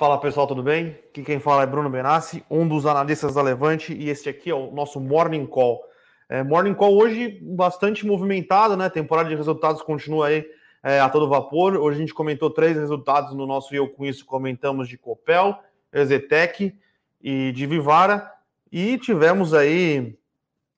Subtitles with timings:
[0.00, 0.98] Fala pessoal, tudo bem?
[1.10, 4.54] Aqui quem fala é Bruno Benassi, um dos analistas da Levante, e este aqui é
[4.54, 5.78] o nosso Morning Call.
[6.26, 8.88] É, morning Call hoje bastante movimentado, né?
[8.88, 10.46] Temporada de resultados continua aí
[10.82, 11.76] é, a todo vapor.
[11.76, 15.58] Hoje a gente comentou três resultados no nosso Eu Com Isso, comentamos de Copel,
[15.92, 16.74] Ezetec
[17.20, 18.32] e de Vivara,
[18.72, 20.16] e tivemos aí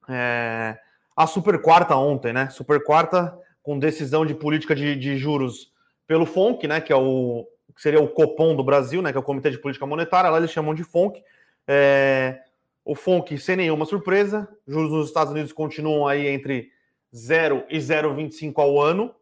[0.08, 0.76] é,
[1.16, 2.50] a super quarta ontem, né?
[2.50, 5.72] Super quarta com decisão de política de, de juros
[6.08, 6.80] pelo FONC, né?
[6.80, 9.58] Que é o que seria o Copom do Brasil, né, que é o Comitê de
[9.58, 11.22] Política Monetária, lá eles chamam de FONC.
[11.66, 12.40] É,
[12.84, 16.70] o FONC, sem nenhuma surpresa, juros nos Estados Unidos continuam aí entre
[17.14, 19.14] 0 e 0,25 ao ano,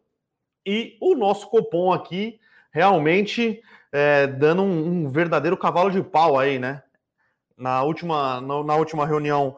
[0.65, 2.39] e o nosso Copom aqui
[2.71, 6.81] realmente é, dando um, um, verdadeiro cavalo de pau aí, né?
[7.57, 9.57] Na última, na, na última reunião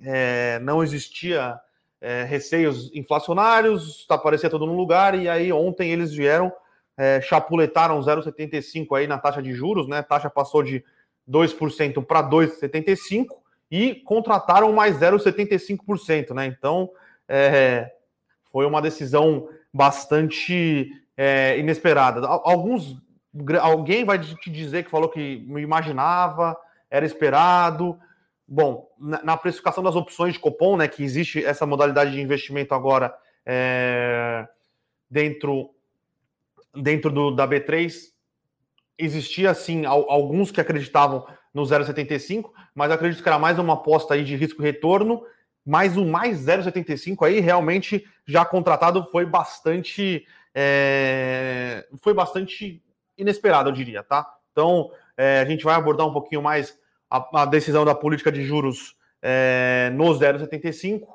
[0.00, 1.58] é, não existia
[2.00, 6.52] é, receios inflacionários, está parecia tudo no lugar, e aí ontem eles vieram
[6.96, 9.98] é, chapuletaram 0,75 aí na taxa de juros, né?
[9.98, 10.84] A taxa passou de
[11.28, 13.26] 2% para 2,75%
[13.70, 16.46] e contrataram mais 0,75%, né?
[16.46, 16.90] Então,
[17.28, 17.90] é,
[18.52, 22.26] foi uma decisão bastante é, inesperada.
[22.26, 22.96] Alguns,
[23.60, 26.56] alguém vai te dizer que falou que imaginava,
[26.88, 27.98] era esperado.
[28.46, 32.74] Bom, na, na precificação das opções de Copom, né, que existe essa modalidade de investimento
[32.74, 33.12] agora
[33.44, 34.46] é,
[35.10, 35.73] dentro
[36.74, 37.92] dentro do, da B3
[38.98, 44.24] existia assim alguns que acreditavam no 0,75, mas acredito que era mais uma aposta aí
[44.24, 45.24] de risco retorno,
[45.64, 52.82] mas o mais 0,75 aí realmente já contratado foi bastante é, foi bastante
[53.16, 54.26] inesperado, eu diria, tá?
[54.52, 56.78] Então é, a gente vai abordar um pouquinho mais
[57.10, 61.06] a, a decisão da política de juros é, no 0,75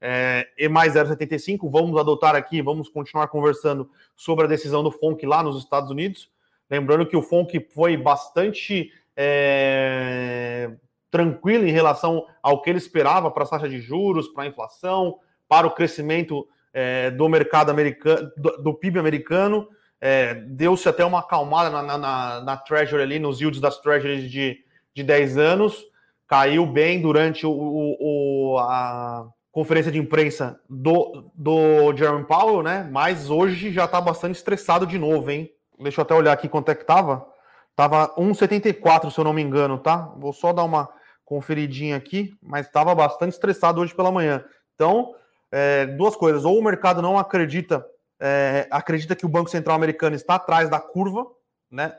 [0.00, 1.70] é, e mais 0,75.
[1.70, 6.30] Vamos adotar aqui, vamos continuar conversando sobre a decisão do FONC lá nos Estados Unidos.
[6.70, 10.70] Lembrando que o FONC foi bastante é,
[11.10, 15.18] tranquilo em relação ao que ele esperava para a taxa de juros, para a inflação,
[15.48, 19.68] para o crescimento é, do mercado americano, do, do PIB americano.
[20.00, 24.58] É, Deu-se até uma acalmada na, na, na, Treasury ali, nos yields das Treasuries de,
[24.94, 25.84] de 10 anos.
[26.26, 32.88] Caiu bem durante o, o a, conferência de imprensa do, do Jerome Powell, né?
[32.90, 35.50] Mas hoje já tá bastante estressado de novo, hein?
[35.80, 37.26] Deixa eu até olhar aqui quanto é que tava.
[37.74, 40.12] Tava 1,74, se eu não me engano, tá?
[40.16, 40.88] Vou só dar uma
[41.24, 44.44] conferidinha aqui, mas estava bastante estressado hoje pela manhã.
[44.74, 45.14] Então,
[45.52, 46.44] é, duas coisas.
[46.44, 47.86] Ou o mercado não acredita,
[48.20, 51.26] é, acredita que o Banco Central americano está atrás da curva,
[51.70, 51.96] né?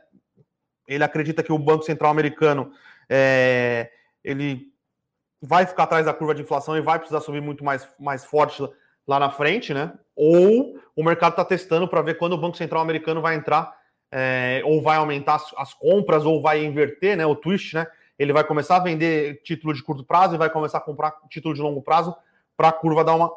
[0.87, 2.71] Ele acredita que o Banco Central americano
[3.07, 3.91] é,
[4.23, 4.73] ele
[5.41, 8.61] vai ficar atrás da curva de inflação e vai precisar subir muito mais, mais forte
[9.07, 9.93] lá na frente, né?
[10.15, 13.75] Ou o mercado está testando para ver quando o Banco Central americano vai entrar,
[14.11, 17.25] é, ou vai aumentar as, as, compras, ou vai inverter, né?
[17.25, 17.87] O twist, né?
[18.17, 21.53] Ele vai começar a vender título de curto prazo e vai começar a comprar título
[21.55, 22.15] de longo prazo
[22.57, 23.31] para a curva dar uma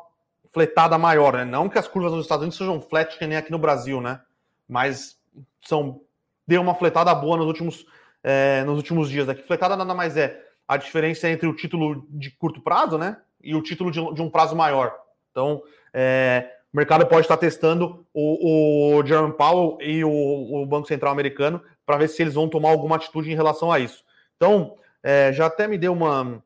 [0.53, 1.45] fletada maior, né?
[1.45, 4.21] Não que as curvas nos Estados Unidos sejam flat que nem aqui no Brasil, né?
[4.69, 5.17] Mas
[5.63, 6.01] são
[6.47, 7.87] deu uma fletada boa nos últimos,
[8.23, 9.29] é, nos últimos dias.
[9.29, 10.39] Aqui fletada nada mais é
[10.72, 14.31] a diferença entre o título de curto prazo, né, e o título de, de um
[14.31, 14.94] prazo maior.
[15.31, 15.62] Então,
[15.93, 21.12] é, o mercado pode estar testando o, o Jerome Powell e o, o Banco Central
[21.12, 24.05] americano para ver se eles vão tomar alguma atitude em relação a isso.
[24.37, 26.43] Então, é, já até me deu uma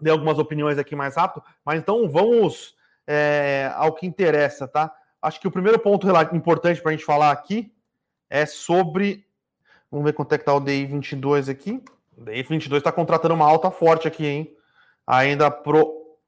[0.00, 2.74] dei algumas opiniões aqui mais rápido, mas então vamos
[3.06, 4.92] é, ao que interessa, tá?
[5.20, 7.72] Acho que o primeiro ponto importante para a gente falar aqui
[8.28, 9.24] é sobre.
[9.90, 11.80] Vamos ver quanto é que está o DI 22 aqui.
[12.16, 14.56] Daí 22 está contratando uma alta forte aqui, hein?
[15.06, 16.18] Ainda pro,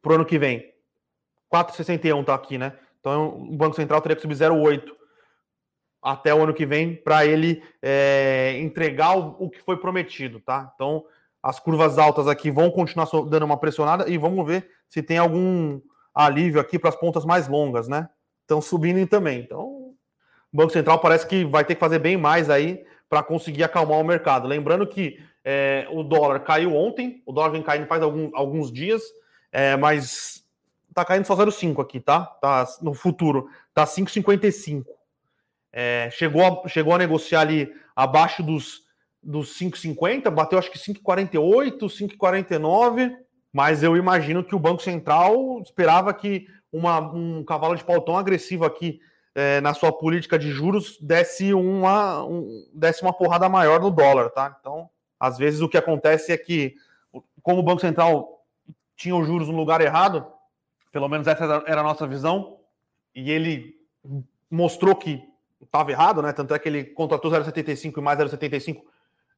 [0.00, 0.72] pro ano que vem.
[1.52, 2.78] 4,61 tá aqui, né?
[3.00, 4.82] Então o Banco Central teria que subir 0,8
[6.02, 10.70] até o ano que vem para ele é, entregar o, o, que foi prometido, tá?
[10.74, 11.04] Então
[11.42, 15.80] as curvas altas aqui vão continuar dando uma pressionada e vamos ver se tem algum
[16.14, 18.08] alívio aqui para as pontas mais longas, né?
[18.42, 19.40] Estão subindo também.
[19.40, 19.96] Então o
[20.52, 24.04] Banco Central parece que vai ter que fazer bem mais aí para conseguir acalmar o
[24.04, 24.46] mercado.
[24.46, 29.02] Lembrando que é, o dólar caiu ontem, o dólar vem caindo faz algum, alguns dias,
[29.50, 30.44] é, mas
[30.94, 32.24] tá caindo só 0,5 aqui, tá?
[32.24, 32.66] tá?
[32.82, 34.84] No futuro, tá 5,55.
[35.72, 38.82] É, chegou, a, chegou a negociar ali abaixo dos,
[39.22, 43.14] dos 5,50, bateu acho que 5,48, 5,49,
[43.52, 48.16] mas eu imagino que o Banco Central esperava que uma, um cavalo de pau tão
[48.16, 49.00] agressivo aqui
[49.38, 54.30] é, na sua política de juros desse uma, um, desse uma porrada maior no dólar,
[54.30, 54.56] tá?
[54.58, 56.74] Então, às vezes o que acontece é que,
[57.40, 58.44] como o Banco Central
[58.96, 60.26] tinha os juros no lugar errado,
[60.90, 62.58] pelo menos essa era a nossa visão,
[63.14, 63.76] e ele
[64.50, 65.22] mostrou que
[65.62, 66.32] estava errado, né?
[66.32, 68.82] Tanto é que ele contratou 0,75 e mais 0,75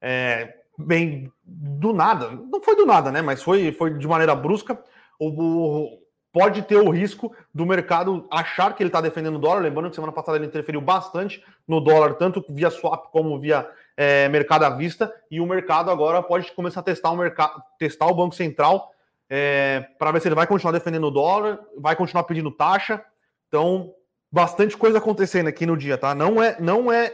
[0.00, 2.30] é, bem do nada.
[2.30, 3.20] Não foi do nada, né?
[3.20, 4.82] Mas foi, foi de maneira brusca.
[5.18, 5.98] O, o
[6.32, 9.60] pode ter o risco do mercado achar que ele está defendendo o dólar.
[9.60, 14.28] Lembrando que semana passada ele interferiu bastante no dólar, tanto via swap como via é,
[14.28, 15.12] mercado à vista.
[15.30, 18.90] E o mercado agora pode começar a testar o mercado, testar o Banco Central
[19.28, 23.02] é, para ver se ele vai continuar defendendo o dólar, vai continuar pedindo taxa.
[23.46, 23.94] Então,
[24.30, 26.14] bastante coisa acontecendo aqui no dia, tá?
[26.14, 27.12] Não é, não é,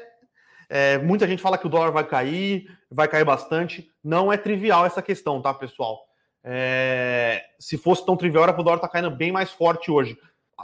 [0.69, 3.91] é, muita gente fala que o dólar vai cair, vai cair bastante.
[4.03, 6.06] Não é trivial essa questão, tá, pessoal?
[6.49, 9.91] É, se fosse tão trivial, era para o dólar estar tá caindo bem mais forte
[9.91, 10.17] hoje.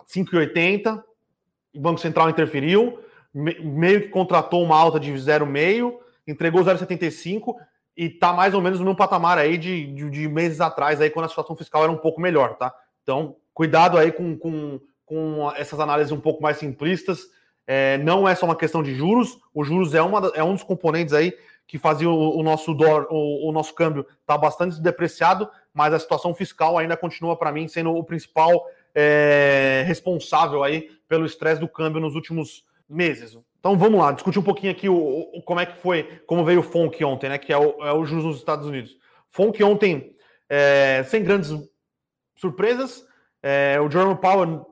[0.06, 1.02] 5,80,
[1.74, 3.00] o Banco Central interferiu,
[3.34, 5.94] me, meio que contratou uma alta de 0,5,
[6.26, 7.56] entregou 0,75
[7.96, 11.10] e está mais ou menos no mesmo patamar aí de, de, de, meses atrás, aí
[11.10, 12.72] quando a situação fiscal era um pouco melhor, tá?
[13.02, 14.80] Então, cuidado aí com, com
[15.12, 17.26] com essas análises um pouco mais simplistas.
[17.66, 20.62] É, não é só uma questão de juros, o juros é, uma, é um dos
[20.62, 21.36] componentes aí
[21.66, 25.94] que fazia o, o nosso dólar, o, o, nosso câmbio estar tá bastante depreciado, mas
[25.94, 31.60] a situação fiscal ainda continua para mim sendo o principal é, responsável aí pelo estresse
[31.60, 33.38] do câmbio nos últimos meses.
[33.58, 36.60] Então vamos lá, discutir um pouquinho aqui o, o como é que foi, como veio
[36.60, 37.38] o FONC ontem, né?
[37.38, 38.96] Que é o, é o juros nos Estados Unidos.
[39.30, 40.16] FONC ontem,
[40.48, 41.52] é, sem grandes
[42.36, 43.06] surpresas,
[43.42, 44.66] é, o Jerome Powell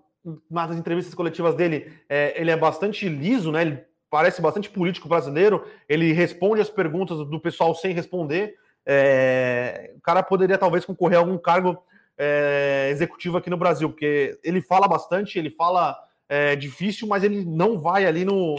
[0.50, 3.62] nas entrevistas coletivas dele, é, ele é bastante liso, né?
[3.62, 5.64] Ele parece bastante político brasileiro.
[5.88, 8.56] Ele responde as perguntas do pessoal sem responder.
[8.92, 11.80] É, o cara poderia talvez concorrer a algum cargo
[12.18, 15.96] é, executivo aqui no Brasil, porque ele fala bastante, ele fala
[16.28, 18.56] é, difícil, mas ele não vai ali no,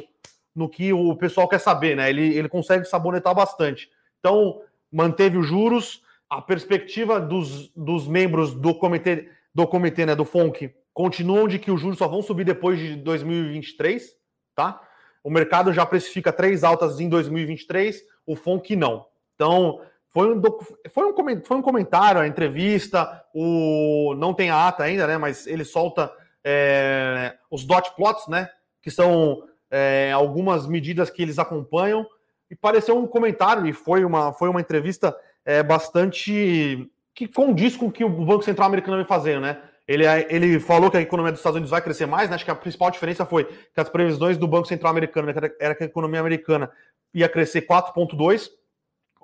[0.56, 2.10] no que o pessoal quer saber, né?
[2.10, 3.90] Ele, ele consegue sabonetar bastante.
[4.22, 10.24] Então, manteve os juros, a perspectiva dos, dos membros do comitê, do comitê né, do
[10.24, 14.16] FONC continuam de que os juros só vão subir depois de 2023,
[14.56, 14.82] tá?
[15.22, 19.06] O mercado já precifica três altas em 2023, o FONC não.
[19.36, 19.82] Então,
[20.12, 20.42] foi um,
[20.90, 25.18] foi um, foi um comentário, a entrevista, o não tem a ata ainda, né?
[25.18, 26.12] Mas ele solta
[26.44, 28.50] é, os dot plots, né?
[28.82, 32.06] Que são é, algumas medidas que eles acompanham.
[32.50, 35.16] E pareceu um comentário, e foi uma, foi uma entrevista
[35.46, 39.62] é, bastante que condiz com o que o Banco Central americano vem fazendo, né?
[39.88, 42.36] Ele, ele falou que a economia dos Estados Unidos vai crescer mais, né?
[42.36, 45.84] acho que a principal diferença foi que as previsões do Banco Central americano era que
[45.84, 46.72] a economia americana
[47.14, 48.50] ia crescer 4,2,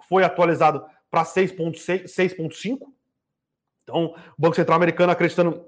[0.08, 2.80] foi atualizado para 6,5.
[3.84, 5.66] Então, o Banco Central americano acreditando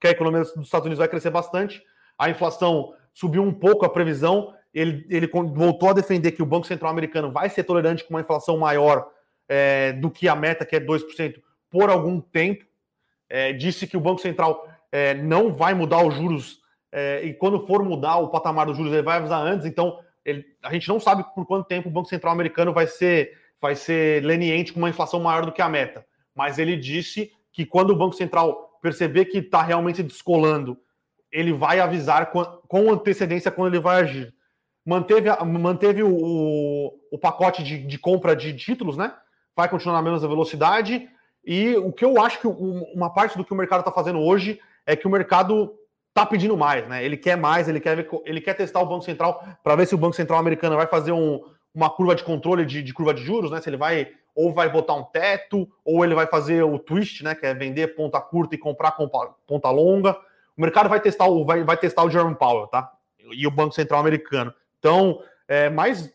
[0.00, 1.82] que a economia dos Estados Unidos vai crescer bastante,
[2.18, 6.66] a inflação subiu um pouco a previsão, ele, ele voltou a defender que o Banco
[6.66, 9.08] Central americano vai ser tolerante com uma inflação maior
[9.48, 11.40] é, do que a meta, que é 2%,
[11.70, 12.64] por algum tempo
[13.28, 16.60] é, disse que o Banco Central é, não vai mudar os juros
[16.96, 19.66] é, e quando for mudar o patamar dos juros, ele vai avisar antes.
[19.66, 23.36] Então, ele, a gente não sabe por quanto tempo o Banco Central americano vai ser,
[23.64, 26.04] vai ser leniente com uma inflação maior do que a meta.
[26.34, 30.76] Mas ele disse que quando o Banco Central perceber que está realmente descolando,
[31.32, 34.34] ele vai avisar com, antecedência quando ele vai agir.
[34.84, 39.14] Manteve, manteve o, o, o pacote de, de compra de títulos, né?
[39.56, 41.08] Vai continuar na mesma velocidade
[41.42, 44.60] e o que eu acho que uma parte do que o mercado está fazendo hoje
[44.84, 45.74] é que o mercado
[46.10, 47.02] está pedindo mais, né?
[47.02, 49.98] Ele quer mais, ele quer, ele quer testar o Banco Central para ver se o
[49.98, 51.40] Banco Central americano vai fazer um,
[51.74, 53.60] uma curva de controle de, de, curva de juros, né?
[53.60, 57.34] Se ele vai ou vai botar um teto, ou ele vai fazer o twist, né?
[57.34, 58.92] Que é vender ponta curta e comprar
[59.46, 60.16] ponta longa.
[60.56, 62.92] O mercado vai testar o, vai, vai testar o Jerome Powell, tá?
[63.32, 64.52] E o Banco Central americano.
[64.78, 66.12] Então, é mais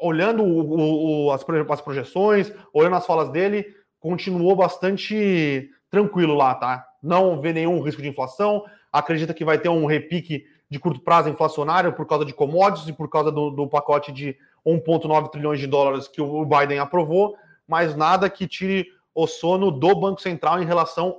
[0.00, 6.86] olhando o, o, as, as projeções, olhando as falas dele, continuou bastante tranquilo lá, tá?
[7.02, 11.28] Não vê nenhum risco de inflação, acredita que vai ter um repique de curto prazo
[11.28, 15.66] inflacionário por causa de commodities e por causa do, do pacote de 1,9 trilhões de
[15.66, 20.66] dólares que o Biden aprovou, mas nada que tire o sono do Banco Central em
[20.66, 21.18] relação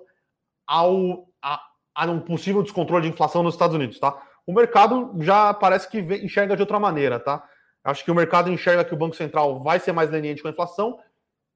[0.65, 1.61] ao a,
[1.95, 4.21] a um possível descontrole de inflação nos Estados Unidos, tá?
[4.45, 7.43] O mercado já parece que enxerga de outra maneira, tá?
[7.83, 10.51] Acho que o mercado enxerga que o Banco Central vai ser mais leniente com a
[10.51, 10.99] inflação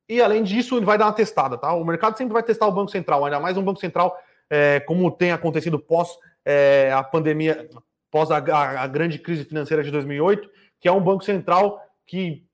[0.07, 1.73] e, além disso, ele vai dar uma testada, tá?
[1.73, 4.17] O mercado sempre vai testar o Banco Central, ainda mais um Banco Central
[4.49, 7.69] é, como tem acontecido pós é, a pandemia,
[8.09, 12.45] pós a, a, a, grande crise financeira de 2008, que é um Banco Central que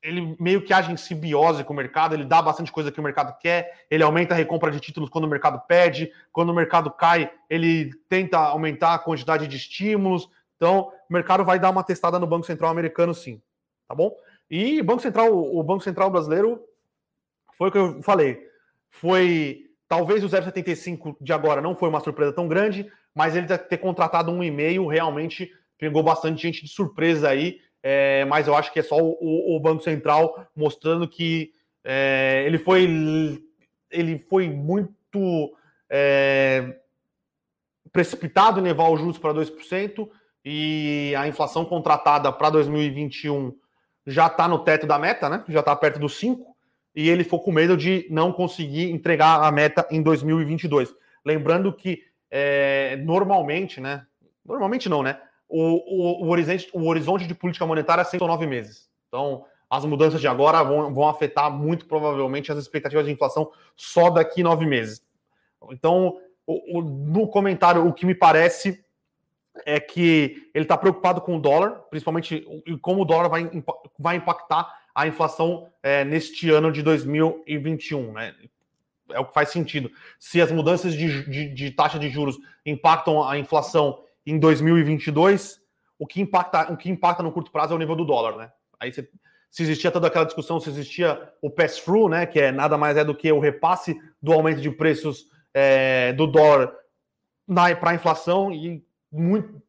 [0.00, 3.02] ele meio que age em simbiose com o mercado, ele dá bastante coisa que o
[3.02, 6.90] mercado quer, ele aumenta a recompra de títulos quando o mercado pede, quando o mercado
[6.90, 12.18] cai, ele tenta aumentar a quantidade de estímulos, então, o mercado vai dar uma testada
[12.18, 13.40] no Banco Central americano, sim.
[13.86, 14.14] Tá bom?
[14.50, 16.60] E Banco Central, o Banco Central brasileiro,
[17.52, 18.44] foi o que eu falei.
[18.90, 19.67] Foi.
[19.88, 24.30] Talvez o 0,75 de agora não foi uma surpresa tão grande, mas ele ter contratado
[24.30, 28.82] um e-mail realmente pegou bastante gente de surpresa aí, é, mas eu acho que é
[28.82, 31.52] só o, o Banco Central mostrando que
[31.84, 32.86] é, ele foi
[33.90, 35.56] ele foi muito
[35.88, 36.76] é,
[37.90, 40.08] precipitado em levar os juros para 2%
[40.44, 43.56] e a inflação contratada para 2021
[44.06, 45.44] já está no teto da meta, né?
[45.48, 46.47] Já está perto dos 5
[46.98, 50.92] e ele ficou com medo de não conseguir entregar a meta em 2022.
[51.24, 54.04] Lembrando que é, normalmente, né?
[54.44, 55.16] Normalmente não, né?
[55.48, 58.90] O, o, o, horizonte, o horizonte de política monetária é nove meses.
[59.06, 64.10] Então, as mudanças de agora vão, vão afetar muito provavelmente as expectativas de inflação só
[64.10, 65.00] daqui nove meses.
[65.70, 68.84] Então, o, o, no comentário, o que me parece
[69.64, 72.44] é que ele está preocupado com o dólar, principalmente
[72.82, 73.48] como o dólar vai,
[73.96, 78.12] vai impactar a inflação é, neste ano de 2021.
[78.14, 78.34] Né?
[79.10, 79.88] É o que faz sentido.
[80.18, 82.36] Se as mudanças de, de, de taxa de juros
[82.66, 85.60] impactam a inflação em 2022,
[86.00, 88.36] o que impacta, o que impacta no curto prazo é o nível do dólar.
[88.36, 88.50] Né?
[88.80, 89.08] Aí você,
[89.48, 93.04] se existia toda aquela discussão, se existia o pass-through, né, que é nada mais é
[93.04, 96.74] do que o repasse do aumento de preços é, do dólar
[97.46, 98.84] para a inflação, e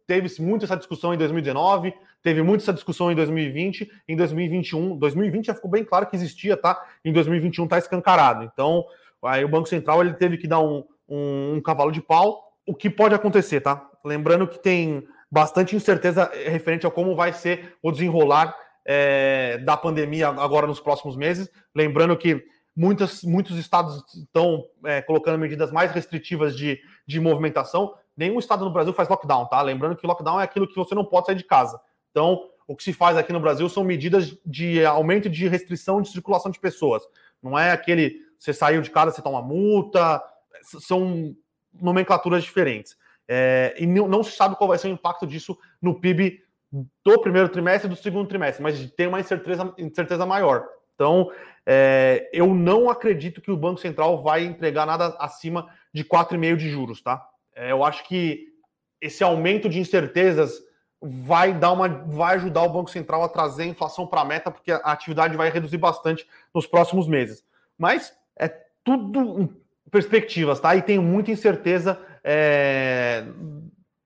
[0.06, 4.98] teve-se muito essa discussão em 2019, teve muito essa discussão em 2020, em 2021.
[4.98, 6.84] 2020 já ficou bem claro que existia, tá?
[7.04, 8.44] Em 2021 está escancarado.
[8.44, 8.86] Então,
[9.24, 12.52] aí o Banco Central ele teve que dar um, um, um cavalo de pau.
[12.66, 13.90] O que pode acontecer, tá?
[14.04, 18.56] Lembrando que tem bastante incerteza referente a como vai ser o desenrolar
[18.86, 21.50] é, da pandemia agora nos próximos meses.
[21.76, 22.44] Lembrando que
[22.76, 28.72] muitas, muitos estados estão é, colocando medidas mais restritivas de, de movimentação nenhum estado no
[28.72, 29.62] Brasil faz lockdown, tá?
[29.62, 31.80] Lembrando que lockdown é aquilo que você não pode sair de casa.
[32.12, 36.10] Então, o que se faz aqui no Brasil são medidas de aumento de restrição de
[36.10, 37.02] circulação de pessoas.
[37.42, 40.22] Não é aquele você saiu de casa, você toma multa,
[40.64, 41.36] são
[41.74, 42.98] nomenclaturas diferentes.
[43.28, 46.42] É, e não se sabe qual vai ser o impacto disso no PIB
[47.04, 50.68] do primeiro trimestre e do segundo trimestre, mas tem uma incerteza, incerteza maior.
[50.96, 51.32] Então,
[51.66, 56.70] é, eu não acredito que o Banco Central vai entregar nada acima de 4,5 de
[56.70, 57.26] juros, tá?
[57.60, 58.48] É, eu acho que
[59.02, 60.64] esse aumento de incertezas
[61.02, 64.50] vai dar uma, vai ajudar o Banco Central a trazer a inflação para a meta,
[64.50, 66.26] porque a atividade vai reduzir bastante
[66.56, 67.44] nos próximos meses.
[67.78, 68.48] Mas é
[68.82, 69.54] tudo
[69.92, 70.74] perspectivas, tá?
[70.74, 73.26] E tem muita incerteza é,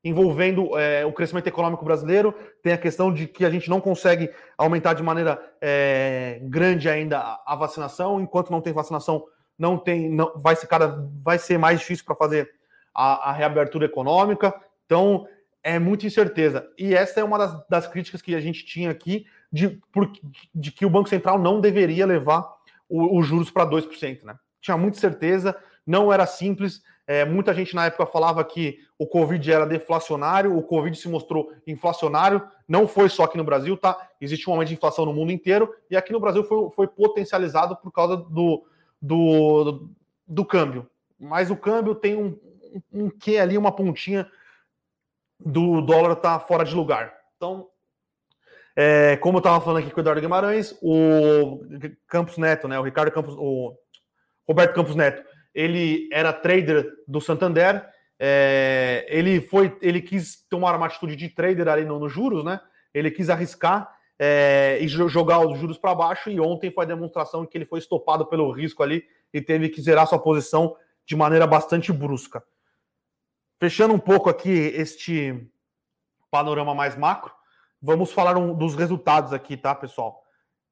[0.03, 2.33] envolvendo é, o crescimento econômico brasileiro.
[2.63, 7.39] Tem a questão de que a gente não consegue aumentar de maneira é, grande ainda
[7.45, 9.25] a vacinação, enquanto não tem vacinação,
[9.59, 12.62] não tem, não, vai ser cada, vai ser mais difícil para fazer
[12.93, 14.53] a, a reabertura econômica.
[14.85, 15.27] Então,
[15.63, 16.67] é muita incerteza.
[16.77, 20.11] E essa é uma das, das críticas que a gente tinha aqui de, por,
[20.53, 22.45] de que o Banco Central não deveria levar
[22.89, 24.23] os juros para 2%.
[24.23, 24.35] Né?
[24.61, 25.55] Tinha muita certeza,
[25.87, 26.81] não era simples.
[27.07, 31.51] É, muita gente na época falava que o Covid era deflacionário, o Covid se mostrou
[31.65, 32.41] inflacionário.
[32.67, 33.97] Não foi só aqui no Brasil, tá?
[34.21, 37.75] Existe um aumento de inflação no mundo inteiro, e aqui no Brasil foi, foi potencializado
[37.77, 38.65] por causa do,
[39.01, 39.89] do,
[40.25, 40.89] do câmbio.
[41.19, 42.37] Mas o câmbio tem um,
[42.91, 44.29] um que ali, uma pontinha
[45.39, 47.13] do dólar tá fora de lugar.
[47.35, 47.67] Então,
[48.75, 51.63] é, como eu estava falando aqui com o Eduardo Guimarães, o
[52.07, 53.75] Campos Neto, né, o Ricardo Campos, o
[54.47, 57.87] Roberto Campos Neto, ele era trader do Santander,
[58.19, 62.59] é, ele foi, ele quis tomar uma atitude de trader ali nos no juros, né?
[62.93, 66.29] Ele quis arriscar é, e jogar os juros para baixo.
[66.29, 69.03] E ontem foi a demonstração que ele foi estopado pelo risco ali
[69.33, 70.75] e teve que zerar sua posição
[71.05, 72.43] de maneira bastante brusca.
[73.63, 75.49] Fechando um pouco aqui este
[76.29, 77.31] panorama mais macro,
[77.81, 80.21] vamos falar um, dos resultados aqui, tá, pessoal?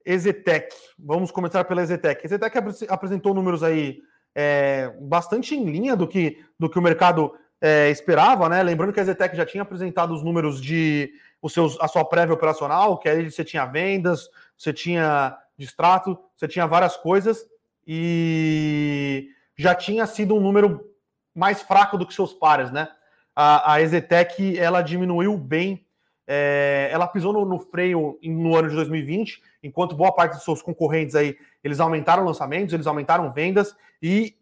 [0.05, 2.25] Ezetec, vamos começar pela Ezetec.
[2.25, 2.53] Ezetec
[2.89, 4.01] apresentou números aí
[4.35, 8.61] é, bastante em linha do que, do que o mercado é, esperava, né?
[8.61, 12.33] Lembrando que a Ezetec já tinha apresentado os números de os seus, a sua prévia
[12.33, 17.45] operacional, que aí você tinha vendas, você tinha distrato, você tinha várias coisas,
[17.87, 20.90] e já tinha sido um número
[21.33, 22.89] mais fraco do que seus pares, né?
[23.35, 25.85] A, a Exetec, ela diminuiu bem,
[26.27, 30.61] é, ela pisou no, no, freio no ano de 2020, enquanto boa parte dos seus
[30.61, 34.35] concorrentes aí, eles aumentaram lançamentos, eles aumentaram vendas, e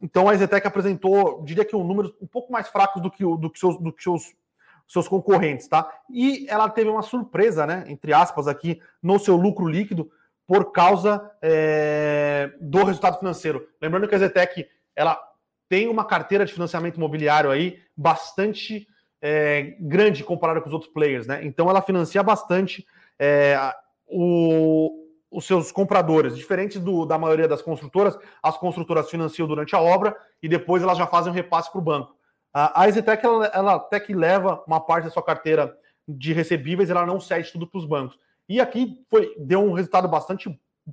[0.00, 3.50] então a Exetec apresentou, diria que um número um pouco mais fracos do que, do
[3.50, 4.34] que, seus, do que seus,
[4.86, 5.90] seus concorrentes, tá?
[6.10, 10.10] E ela teve uma surpresa, né, entre aspas, aqui, no seu lucro líquido,
[10.46, 13.66] por causa é, do resultado financeiro.
[13.80, 15.20] Lembrando que a Zetec ela
[15.68, 18.86] tem uma carteira de financiamento imobiliário aí bastante
[19.20, 21.44] é, grande comparada com os outros players, né?
[21.44, 22.86] Então ela financia bastante
[23.18, 23.58] é,
[24.06, 29.80] o, os seus compradores, diferente do, da maioria das construtoras, as construtoras financiam durante a
[29.80, 32.16] obra e depois elas já fazem um repasse para o banco.
[32.58, 35.76] A, Exetec, ela, ela, até que leva uma parte da sua carteira
[36.08, 38.18] de recebíveis, ela não cede tudo para os bancos.
[38.48, 40.48] E aqui foi, deu um resultado bastante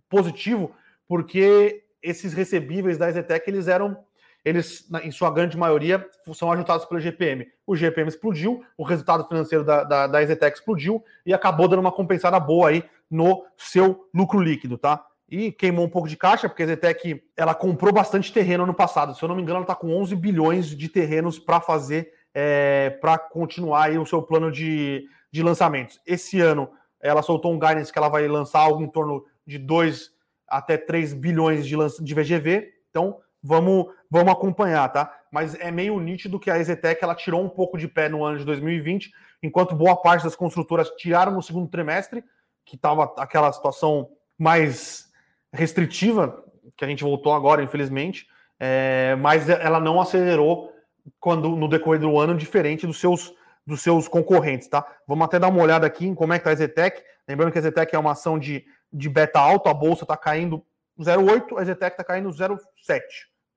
[0.10, 0.76] positivo,
[1.08, 3.98] porque esses recebíveis da Exetec, eles eram,
[4.46, 7.48] eles, em sua grande maioria, são ajudados pelo GPM.
[7.66, 12.40] O GPM explodiu, o resultado financeiro da, da, da explodiu e acabou dando uma compensada
[12.40, 15.06] boa aí no seu lucro líquido, tá?
[15.30, 19.16] E queimou um pouco de caixa, porque a Zetec ela comprou bastante terreno ano passado.
[19.16, 22.90] Se eu não me engano, ela está com 11 bilhões de terrenos para fazer, é,
[23.02, 26.00] para continuar aí o seu plano de, de lançamentos.
[26.06, 26.70] Esse ano,
[27.00, 30.12] ela soltou um guidance que ela vai lançar algo em torno de 2
[30.48, 32.74] até 3 bilhões de, de VGV.
[32.90, 35.14] Então, vamos, vamos acompanhar, tá?
[35.30, 38.38] Mas é meio nítido que a Exetec ela tirou um pouco de pé no ano
[38.38, 42.24] de 2020, enquanto boa parte das construtoras tiraram no segundo trimestre,
[42.66, 45.12] que estava aquela situação mais
[45.52, 46.44] restritiva,
[46.78, 48.26] que a gente voltou agora, infelizmente,
[48.60, 50.72] é, mas ela não acelerou
[51.20, 53.34] quando no decorrer do ano, diferente dos seus,
[53.68, 54.86] dos seus concorrentes, tá?
[55.06, 57.04] Vamos até dar uma olhada aqui em como é que tá a Zetec.
[57.28, 60.64] Lembrando que a Zetec é uma ação de, de beta alto, a bolsa está caindo
[61.00, 63.02] 0,8, a Zetec está caindo 0,7.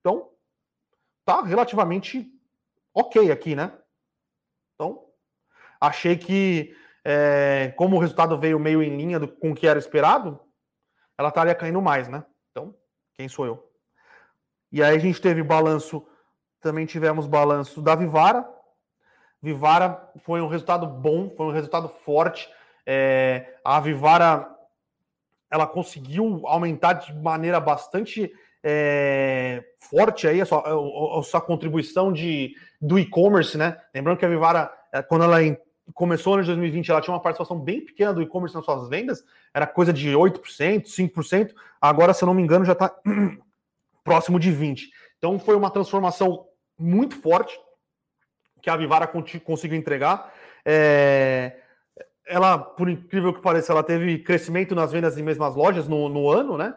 [0.06, 0.30] Então,
[1.25, 2.32] tá relativamente
[2.94, 3.76] ok aqui, né?
[4.72, 5.04] Então,
[5.80, 9.80] achei que, é, como o resultado veio meio em linha do, com o que era
[9.80, 10.38] esperado,
[11.18, 12.25] ela estaria caindo mais, né?
[12.52, 12.72] Então,
[13.14, 13.68] quem sou eu?
[14.70, 16.06] E aí a gente teve balanço,
[16.60, 18.48] também tivemos balanço da Vivara.
[19.42, 22.48] Vivara foi um resultado bom, foi um resultado forte.
[22.86, 24.54] É, a Vivara
[25.50, 28.32] ela conseguiu aumentar de maneira bastante
[28.68, 33.80] é, forte aí a sua, a, a sua contribuição de, do e-commerce, né?
[33.94, 35.37] Lembrando que a Vivara, é, quando ela
[35.94, 38.88] começou no ano de 2020, ela tinha uma participação bem pequena do e-commerce nas suas
[38.88, 39.23] vendas,
[39.54, 42.92] era coisa de 8%, 5%, agora, se eu não me engano, já está
[44.02, 44.88] próximo de 20%.
[45.17, 47.56] Então foi uma transformação muito forte
[48.60, 50.34] que a Vivara conseguiu entregar.
[50.64, 51.56] É...
[52.26, 56.28] Ela, por incrível que pareça, ela teve crescimento nas vendas em mesmas lojas no, no
[56.28, 56.75] ano, né?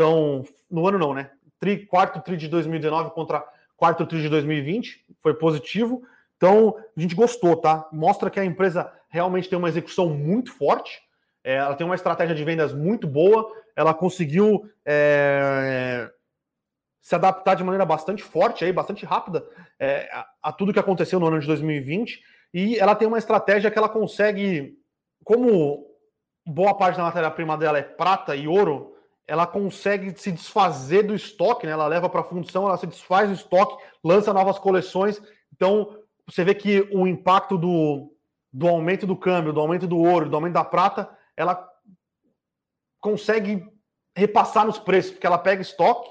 [0.00, 1.30] Então, no ano não, né?
[1.58, 3.44] Tri, quarto tri de 2019 contra
[3.76, 6.02] quarto tri de 2020, foi positivo.
[6.38, 7.86] Então, a gente gostou, tá?
[7.92, 11.02] Mostra que a empresa realmente tem uma execução muito forte,
[11.44, 16.10] é, ela tem uma estratégia de vendas muito boa, ela conseguiu é,
[17.02, 19.46] se adaptar de maneira bastante forte, aí, bastante rápida
[19.78, 22.22] é, a, a, tudo que aconteceu no ano de 2020,
[22.54, 24.78] e ela tem uma estratégia que ela consegue,
[25.22, 25.86] como
[26.46, 31.66] boa parte da matéria-prima dela é prata e ouro, ela consegue se desfazer do estoque,
[31.66, 31.72] né?
[31.72, 35.20] ela leva para a função, ela se desfaz do estoque, lança novas coleções,
[35.52, 38.12] então você vê que o impacto do,
[38.52, 41.68] do aumento do câmbio, do aumento do ouro, do aumento da prata, ela
[43.00, 43.66] consegue
[44.16, 46.10] repassar nos preços, porque ela pega estoque,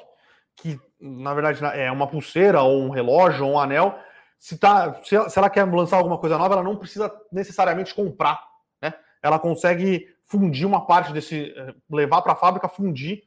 [0.55, 3.97] que na verdade é uma pulseira, ou um relógio, ou um anel.
[4.37, 7.93] Se, tá, se, ela, se ela quer lançar alguma coisa nova, ela não precisa necessariamente
[7.93, 8.41] comprar.
[8.81, 8.93] Né?
[9.21, 13.23] Ela consegue fundir uma parte desse, eh, levar para a fábrica, fundir,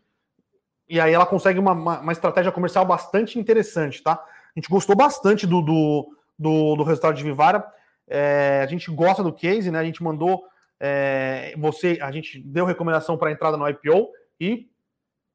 [0.89, 4.13] e aí ela consegue uma, uma, estratégia comercial bastante interessante, tá?
[4.15, 7.67] A gente gostou bastante do, do, do, do resultado de Vivara.
[8.07, 9.79] É, a gente gosta do case, né?
[9.79, 10.45] A gente mandou
[10.79, 14.69] é, você, a gente deu recomendação para entrada no IPO e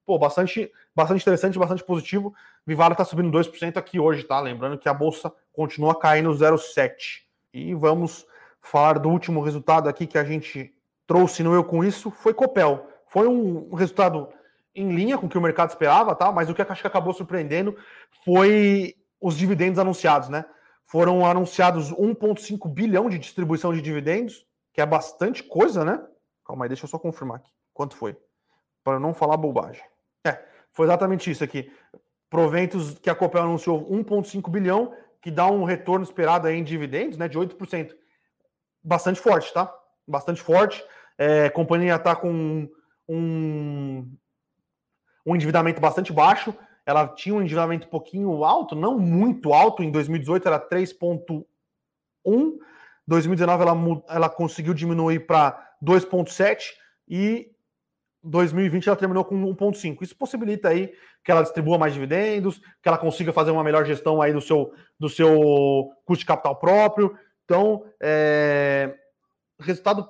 [0.06, 2.34] pô, bastante, bastante interessante, bastante positivo.
[2.66, 4.40] Vivara está subindo 2% aqui hoje, tá?
[4.40, 7.24] Lembrando que a bolsa continua caindo 0,7.
[7.52, 8.26] E vamos
[8.62, 10.77] falar do último resultado aqui que a gente
[11.08, 12.88] trouxe no Eu Com Isso, foi Copel.
[13.08, 14.30] Foi um resultado
[14.76, 16.32] em linha com o que o mercado esperava, tá?
[16.32, 17.76] Mas o que acho que acabou surpreendendo
[18.24, 20.46] foi os dividendos anunciados, né?
[20.88, 26.02] foram anunciados 1,5 bilhão de distribuição de dividendos, que é bastante coisa, né?
[26.46, 27.52] Calma aí, deixa eu só confirmar aqui.
[27.74, 28.18] Quanto foi?
[28.84, 29.84] Para não falar bobagem.
[30.26, 30.42] É,
[30.72, 31.70] foi exatamente isso aqui.
[32.30, 37.18] Proventos que a Copel anunciou 1,5 bilhão, que dá um retorno esperado aí em dividendos,
[37.18, 37.28] né?
[37.28, 37.94] De 8%.
[38.82, 39.74] Bastante forte, tá?
[40.08, 40.82] Bastante forte.
[41.18, 42.70] É, a companhia está com
[43.08, 44.18] um,
[45.26, 46.54] um endividamento bastante baixo
[46.88, 51.44] ela tinha um endividamento um pouquinho alto, não muito alto, em 2018 era 3,1,
[53.06, 56.70] 2019 ela, ela conseguiu diminuir para 2,7
[57.06, 57.52] e
[58.24, 60.02] 2020 ela terminou com 1,5.
[60.02, 60.94] Isso possibilita aí
[61.26, 64.74] que ela distribua mais dividendos, que ela consiga fazer uma melhor gestão aí do seu,
[64.98, 67.14] do seu custo de capital próprio.
[67.44, 68.96] Então, é,
[69.60, 70.08] resultado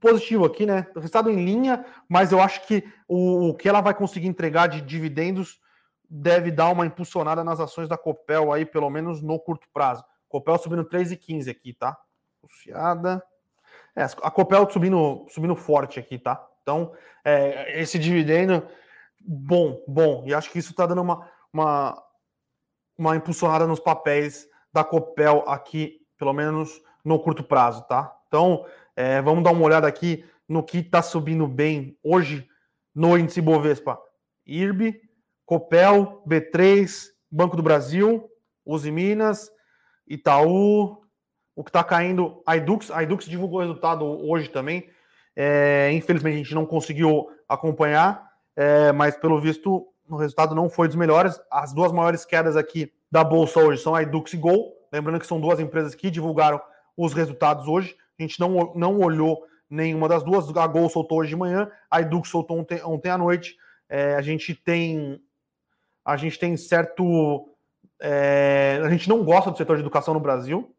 [0.00, 0.86] positivo aqui, né?
[0.94, 4.80] Resultado em linha, mas eu acho que o, o que ela vai conseguir entregar de
[4.80, 5.60] dividendos
[6.08, 10.04] deve dar uma impulsionada nas ações da Copel aí, pelo menos no curto prazo.
[10.28, 11.98] Copel subindo 3,15 aqui, tá?
[12.44, 13.22] Associada.
[13.96, 16.46] É, a Copel subindo, subindo forte aqui, tá?
[16.62, 16.92] Então,
[17.24, 18.66] é, esse dividendo,
[19.20, 20.24] bom, bom.
[20.26, 22.02] E acho que isso está dando uma, uma,
[22.96, 28.16] uma impulsionada nos papéis da Copel aqui, pelo menos no curto prazo, tá?
[28.28, 28.64] Então,
[28.96, 32.46] é, vamos dar uma olhada aqui no que está subindo bem hoje
[32.94, 33.98] no índice Bovespa.
[34.46, 35.00] IRB,
[35.46, 38.28] Copel, B3, Banco do Brasil,
[38.64, 39.50] Uzi Minas,
[40.06, 41.02] Itaú,
[41.54, 44.88] o que está caindo, a Edux, a Edux divulgou o resultado hoje também.
[45.34, 50.88] É, infelizmente a gente não conseguiu acompanhar, é, mas pelo visto o resultado não foi
[50.88, 51.40] dos melhores.
[51.50, 54.74] As duas maiores quedas aqui da bolsa hoje são a Edux e Gol.
[54.92, 56.60] Lembrando que são duas empresas que divulgaram
[56.96, 57.96] os resultados hoje.
[58.24, 60.54] A gente não, não olhou nenhuma das duas.
[60.56, 63.56] A Gol soltou hoje de manhã, a Edux soltou ontem, ontem à noite.
[63.88, 65.20] É, a gente tem
[66.04, 67.48] a gente tem certo
[68.00, 70.74] é, a gente não gosta do setor de educação no Brasil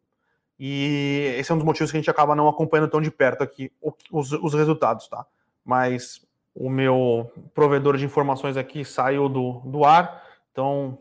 [0.59, 3.43] e esse é um dos motivos que a gente acaba não acompanhando tão de perto
[3.43, 3.71] aqui
[4.11, 5.25] os, os resultados, tá?
[5.63, 6.21] Mas
[6.53, 10.99] o meu provedor de informações aqui saiu do, do ar, então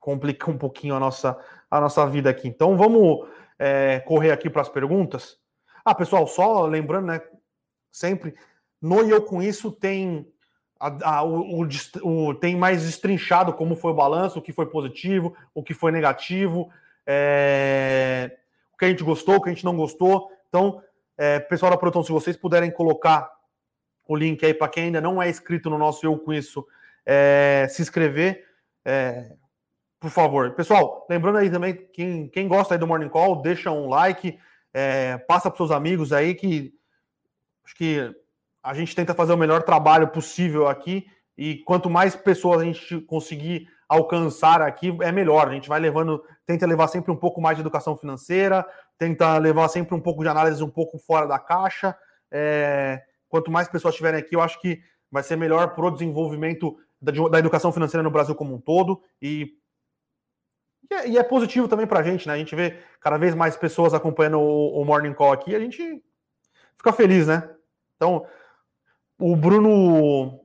[0.00, 1.38] complica um pouquinho a nossa,
[1.70, 2.48] a nossa vida aqui.
[2.48, 3.26] Então vamos
[3.58, 5.38] é, correr aqui para as perguntas.
[5.84, 7.20] Ah, pessoal, só lembrando, né?
[7.90, 8.34] Sempre,
[8.80, 10.26] no eu com isso tem
[10.78, 11.68] a, a, o, o,
[12.02, 15.92] o, tem mais destrinchado como foi o balanço, o que foi positivo, o que foi
[15.92, 16.70] negativo,
[17.06, 18.36] é,
[18.72, 20.30] o que a gente gostou, o que a gente não gostou.
[20.48, 20.82] Então,
[21.16, 23.30] é, pessoal da produção, se vocês puderem colocar
[24.06, 26.66] o link aí para quem ainda não é inscrito no nosso Eu Com Isso,
[27.06, 28.44] é, se inscrever,
[28.84, 29.32] é,
[30.04, 30.50] por favor.
[30.50, 34.38] Pessoal, lembrando aí também, quem, quem gosta aí do Morning Call, deixa um like,
[34.70, 36.74] é, passa para seus amigos aí que
[37.64, 38.14] acho que
[38.62, 41.06] a gente tenta fazer o melhor trabalho possível aqui
[41.38, 45.48] e quanto mais pessoas a gente conseguir alcançar aqui, é melhor.
[45.48, 48.62] A gente vai levando, tenta levar sempre um pouco mais de educação financeira,
[48.98, 51.96] tenta levar sempre um pouco de análise um pouco fora da caixa.
[52.30, 56.76] É, quanto mais pessoas estiverem aqui, eu acho que vai ser melhor para o desenvolvimento
[57.00, 59.54] da, da, educação financeira no Brasil como um todo e,
[60.90, 62.34] e, é, e é, positivo também para a gente, né?
[62.34, 66.02] A gente vê cada vez mais pessoas acompanhando o, o Morning Call aqui, a gente
[66.76, 67.48] fica feliz, né?
[67.96, 68.26] Então,
[69.18, 70.40] o Bruno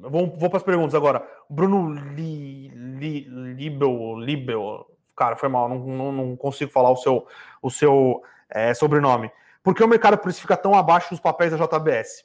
[0.00, 1.26] Vou, vou para as perguntas agora.
[1.50, 7.26] Bruno Li, Li, Libel, Libel, cara, foi mal, não, não, não, consigo falar o seu,
[7.60, 9.30] o seu é, sobrenome.
[9.62, 12.24] Por que o mercado precifica tão abaixo dos papéis da JBS?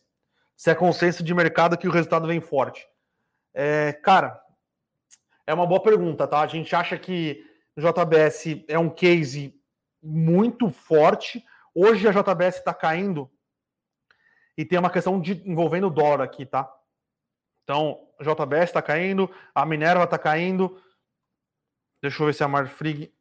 [0.56, 2.88] Se é consenso de mercado que o resultado vem forte.
[3.54, 4.40] É, cara,
[5.46, 6.42] é uma boa pergunta, tá?
[6.42, 9.60] A gente acha que o JBS é um case
[10.02, 11.44] muito forte.
[11.74, 13.30] Hoje a JBS está caindo
[14.58, 16.72] e tem uma questão de envolvendo o dólar aqui, tá?
[17.64, 20.82] Então, JBS está caindo, a Minerva está caindo.
[22.02, 23.14] Deixa eu ver se a Marfrig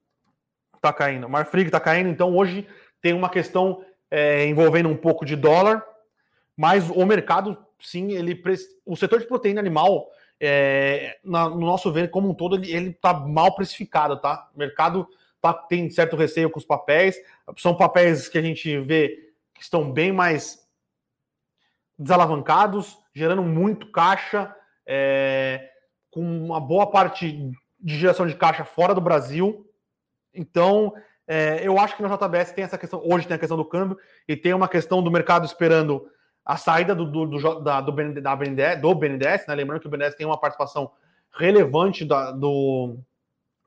[0.74, 1.28] está caindo.
[1.28, 2.68] Marfrig está caindo, então hoje
[3.00, 5.84] tem uma questão é, envolvendo um pouco de dólar,
[6.56, 8.40] mas o mercado, sim, ele
[8.84, 10.10] o setor de proteína animal,
[10.44, 14.50] é, na, no nosso ver como um todo, ele está mal precificado, tá?
[14.52, 15.06] O mercado
[15.40, 17.16] tá, tem certo receio com os papéis,
[17.56, 20.68] são papéis que a gente vê que estão bem mais
[21.96, 24.52] desalavancados, gerando muito caixa,
[24.84, 25.70] é,
[26.10, 29.64] com uma boa parte de geração de caixa fora do Brasil.
[30.34, 30.92] Então,
[31.24, 33.96] é, eu acho que na JBS tem essa questão, hoje tem a questão do câmbio
[34.26, 36.10] e tem uma questão do mercado esperando
[36.44, 39.54] a saída do, do, do, da, do, da BNDES, do BNDES, né?
[39.54, 40.90] lembrando que o BNDES tem uma participação
[41.32, 42.96] relevante da, do,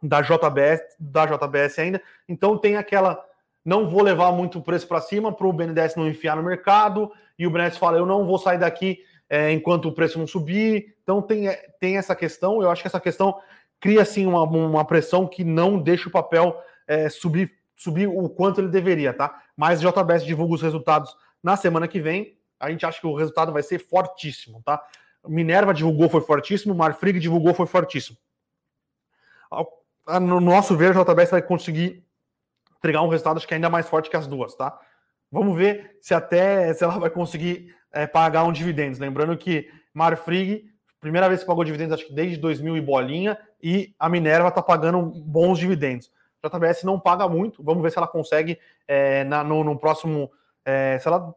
[0.01, 3.23] da JBS, da JBS ainda, então tem aquela
[3.63, 7.11] não vou levar muito o preço para cima para o BNDES não enfiar no mercado,
[7.37, 10.95] e o BNDES fala, eu não vou sair daqui é, enquanto o preço não subir.
[11.01, 13.35] Então tem, é, tem essa questão, eu acho que essa questão
[13.79, 16.55] cria assim uma, uma pressão que não deixa o papel
[16.87, 19.41] é, subir, subir o quanto ele deveria, tá?
[19.57, 22.37] Mas JBS divulga os resultados na semana que vem.
[22.59, 24.81] A gente acha que o resultado vai ser fortíssimo, tá?
[25.27, 28.17] Minerva divulgou, foi fortíssimo, Marfrig divulgou, foi fortíssimo.
[30.21, 32.05] No nosso ver, o JBS vai conseguir
[32.77, 34.79] entregar um resultado acho que ainda mais forte que as duas, tá?
[35.31, 38.99] Vamos ver se até se ela vai conseguir é, pagar um dividendos.
[38.99, 40.65] Lembrando que Marfrig,
[40.99, 44.61] primeira vez que pagou dividendos, acho que desde 2000 e bolinha, e a Minerva está
[44.61, 46.11] pagando bons dividendos.
[46.43, 50.31] A JBS não paga muito, vamos ver se ela consegue é, na, no, no, próximo.
[50.63, 51.33] É, se ela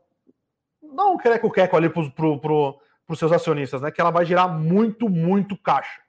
[0.95, 3.91] dá um quereco-queco ali para pro, os seus acionistas, né?
[3.91, 6.01] Que ela vai gerar muito, muito caixa.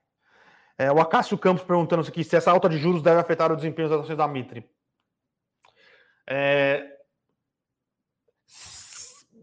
[0.77, 3.89] É, o Acácio Campos perguntando aqui se essa alta de juros deve afetar o desempenho
[3.89, 4.69] das ações da Mitre.
[6.27, 6.85] É,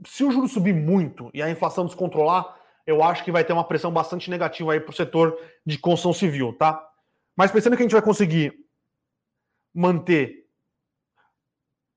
[0.07, 3.65] se o juro subir muito e a inflação descontrolar, eu acho que vai ter uma
[3.65, 6.89] pressão bastante negativa aí para o setor de construção civil, tá?
[7.37, 8.55] Mas pensando que a gente vai conseguir
[9.75, 10.46] manter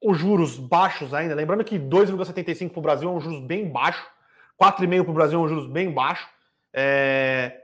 [0.01, 4.05] os juros baixos ainda, lembrando que 2,75 para o Brasil é um juros bem baixo,
[4.61, 6.27] 4,5 para o Brasil é um juros bem baixo,
[6.73, 7.61] é...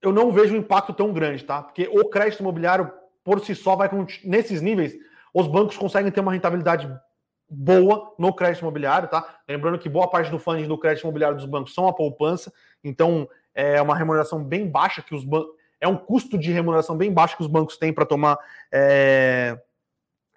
[0.00, 1.62] eu não vejo um impacto tão grande, tá?
[1.62, 2.92] Porque o crédito imobiliário
[3.24, 3.90] por si só vai
[4.24, 4.94] nesses níveis
[5.34, 6.92] os bancos conseguem ter uma rentabilidade
[7.48, 9.40] boa no crédito imobiliário, tá?
[9.48, 13.28] Lembrando que boa parte do funding do crédito imobiliário dos bancos são a poupança, então
[13.54, 15.50] é uma remuneração bem baixa que os bancos.
[15.80, 18.38] É um custo de remuneração bem baixo que os bancos têm para tomar
[18.70, 19.58] é,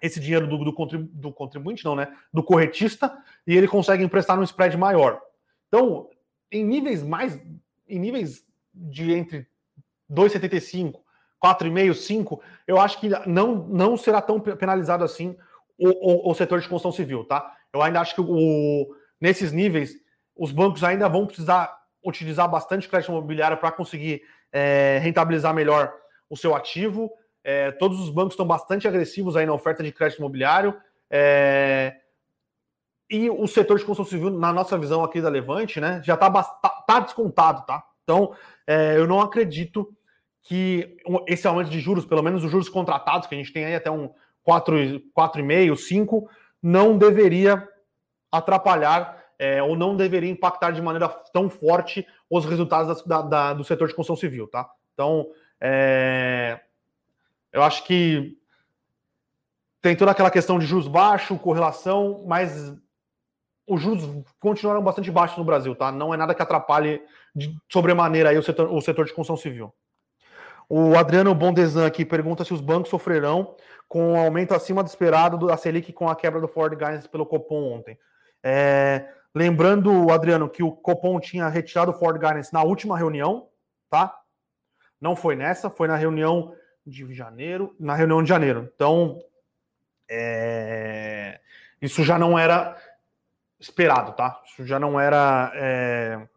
[0.06, 2.08] esse dinheiro do, do, contribu do contribuinte, não, né?
[2.32, 3.16] Do corretista,
[3.46, 5.20] e ele consegue emprestar num spread maior.
[5.68, 6.08] Então,
[6.50, 7.40] em níveis mais.
[7.88, 9.46] Em níveis de entre
[10.10, 11.00] 2,75,
[11.42, 15.36] 4,5, 5, eu acho que não, não será tão penalizado assim
[15.78, 17.54] o, o, o, setor de construção civil, tá?
[17.72, 19.94] Eu ainda acho que o, nesses níveis
[20.36, 25.92] os bancos ainda vão precisar utilizar bastante crédito imobiliário para conseguir é, rentabilizar melhor
[26.30, 27.10] o seu ativo.
[27.48, 30.76] É, todos os bancos estão bastante agressivos aí na oferta de crédito imobiliário.
[31.08, 31.94] É,
[33.08, 36.28] e o setor de construção civil, na nossa visão aqui da Levante, né, já está
[36.28, 37.84] tá, tá descontado, tá?
[38.02, 38.34] Então,
[38.66, 39.94] é, eu não acredito
[40.42, 40.96] que
[41.28, 43.92] esse aumento de juros, pelo menos os juros contratados, que a gente tem aí até
[43.92, 44.10] um
[44.44, 46.28] 4,5, 5,
[46.60, 47.64] não deveria
[48.32, 53.62] atrapalhar é, ou não deveria impactar de maneira tão forte os resultados da, da, do
[53.62, 54.68] setor de construção civil, tá?
[54.94, 55.28] Então,
[55.60, 56.60] é,
[57.56, 58.36] eu acho que
[59.80, 62.76] tem toda aquela questão de juros baixos, correlação, mas
[63.66, 64.04] os juros
[64.38, 65.90] continuaram bastante baixos no Brasil, tá?
[65.90, 67.02] Não é nada que atrapalhe
[67.34, 69.74] de sobremaneira aí o setor, o setor de construção civil.
[70.68, 73.56] O Adriano Bondesan aqui pergunta se os bancos sofrerão
[73.88, 77.24] com um aumento acima do esperado da Selic com a quebra do Ford Guidance pelo
[77.24, 77.98] Copom ontem.
[78.42, 83.48] É, lembrando, Adriano, que o Copom tinha retirado o Ford Guidance na última reunião,
[83.88, 84.14] tá?
[85.00, 86.52] Não foi nessa, foi na reunião
[86.90, 88.70] de janeiro, na reunião de janeiro.
[88.74, 89.18] Então,
[90.08, 91.40] é,
[91.80, 92.76] isso já não era
[93.58, 94.40] esperado, tá?
[94.46, 95.52] Isso já não era.
[95.54, 96.28] É,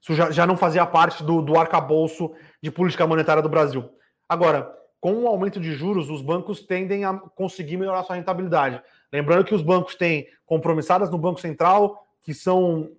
[0.00, 3.90] isso já, já não fazia parte do, do arcabouço de política monetária do Brasil.
[4.28, 8.82] Agora, com o aumento de juros, os bancos tendem a conseguir melhorar sua rentabilidade.
[9.12, 12.90] Lembrando que os bancos têm compromissadas no Banco Central, que são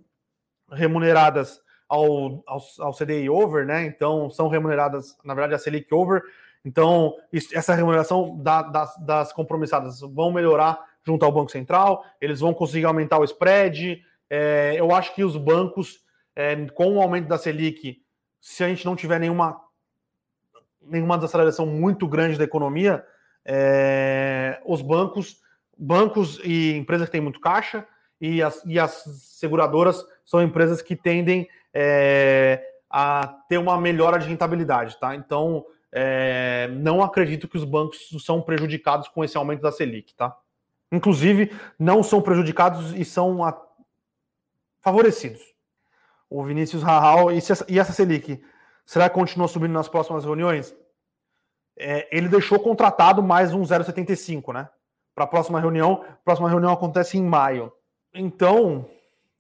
[0.71, 1.61] remuneradas
[1.91, 3.85] ao, ao, ao CDI over, né?
[3.85, 6.23] Então, são remuneradas, na verdade, a Selic over.
[6.63, 12.39] Então, isso, essa remuneração da, das, das compromissadas vão melhorar junto ao Banco Central, eles
[12.39, 14.01] vão conseguir aumentar o spread.
[14.29, 15.99] É, eu acho que os bancos
[16.33, 18.01] é, com o aumento da Selic,
[18.39, 19.59] se a gente não tiver nenhuma,
[20.81, 23.05] nenhuma desaceleração muito grande da economia,
[23.43, 25.41] é, os bancos,
[25.77, 27.85] bancos e empresas que têm muito caixa
[28.21, 29.03] e as, e as
[29.39, 35.13] seguradoras são empresas que tendem é, a ter uma melhora de rentabilidade, tá?
[35.13, 40.33] Então, é, não acredito que os bancos são prejudicados com esse aumento da Selic, tá?
[40.89, 43.61] Inclusive, não são prejudicados e são a...
[44.79, 45.51] favorecidos
[46.29, 48.41] o Vinícius Rahal e, e essa Selic,
[48.85, 50.73] será que continua subindo nas próximas reuniões?
[51.77, 54.69] É, ele deixou contratado mais um 0,75, né?
[55.13, 56.05] Para a próxima reunião.
[56.07, 57.69] A próxima reunião acontece em maio.
[58.13, 58.89] Então,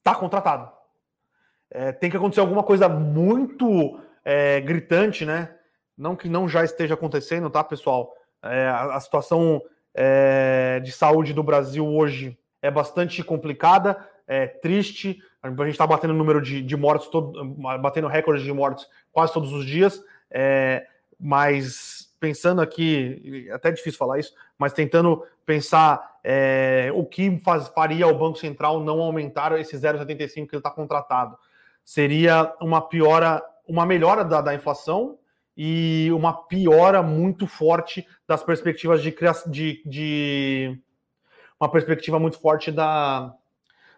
[0.03, 0.80] tá contratado.
[1.71, 5.55] É, tem que acontecer alguma coisa muito é, gritante, né?
[5.97, 8.13] Não que não já esteja acontecendo, tá, pessoal?
[8.43, 9.61] É, a, a, situação
[9.93, 15.21] é, de saúde do Brasil hoje é bastante complicada, é triste.
[15.41, 17.43] A gente está batendo número de, de mortes, todo,
[17.79, 20.85] batendo recordes de mortes quase todos os dias, é,
[21.19, 27.67] mas pensando aqui, é até difícil falar isso, mas tentando pensar é, o que faz,
[27.69, 31.35] faria o Banco Central não aumentar esse 0,75 que ele está contratado.
[31.83, 35.17] Seria uma piora, uma melhora da, da inflação
[35.55, 39.13] e uma piora muito forte das perspectivas de,
[39.47, 40.81] de, de
[41.59, 43.33] uma perspectiva muito forte da,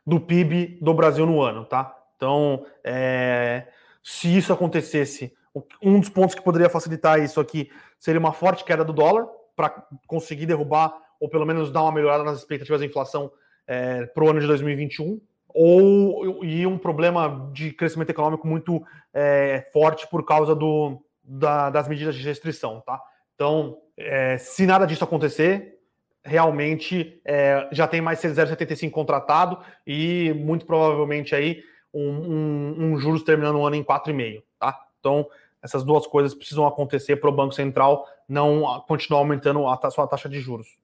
[0.06, 1.96] do PIB do Brasil no ano, tá?
[2.16, 3.68] Então, é,
[4.04, 5.34] se isso acontecesse,
[5.82, 7.70] um dos pontos que poderia facilitar isso aqui
[8.00, 12.24] seria uma forte queda do dólar para conseguir derrubar ou pelo menos dar uma melhorada
[12.24, 13.32] nas expectativas da inflação
[13.68, 15.22] é, para o ano de 2021,
[15.54, 21.88] ou e um problema de crescimento econômico muito é, forte por causa do, da, das
[21.88, 23.00] medidas de restrição, tá?
[23.36, 25.80] Então, é, se nada disso acontecer,
[26.24, 31.62] realmente é, já tem mais 0,75 contratado e muito provavelmente aí
[31.94, 34.80] um, um, um juros terminando o ano em 4,5, tá?
[35.00, 35.28] Então,
[35.62, 40.28] essas duas coisas precisam acontecer para o Banco Central não continuar aumentando a sua taxa
[40.28, 40.78] de juros.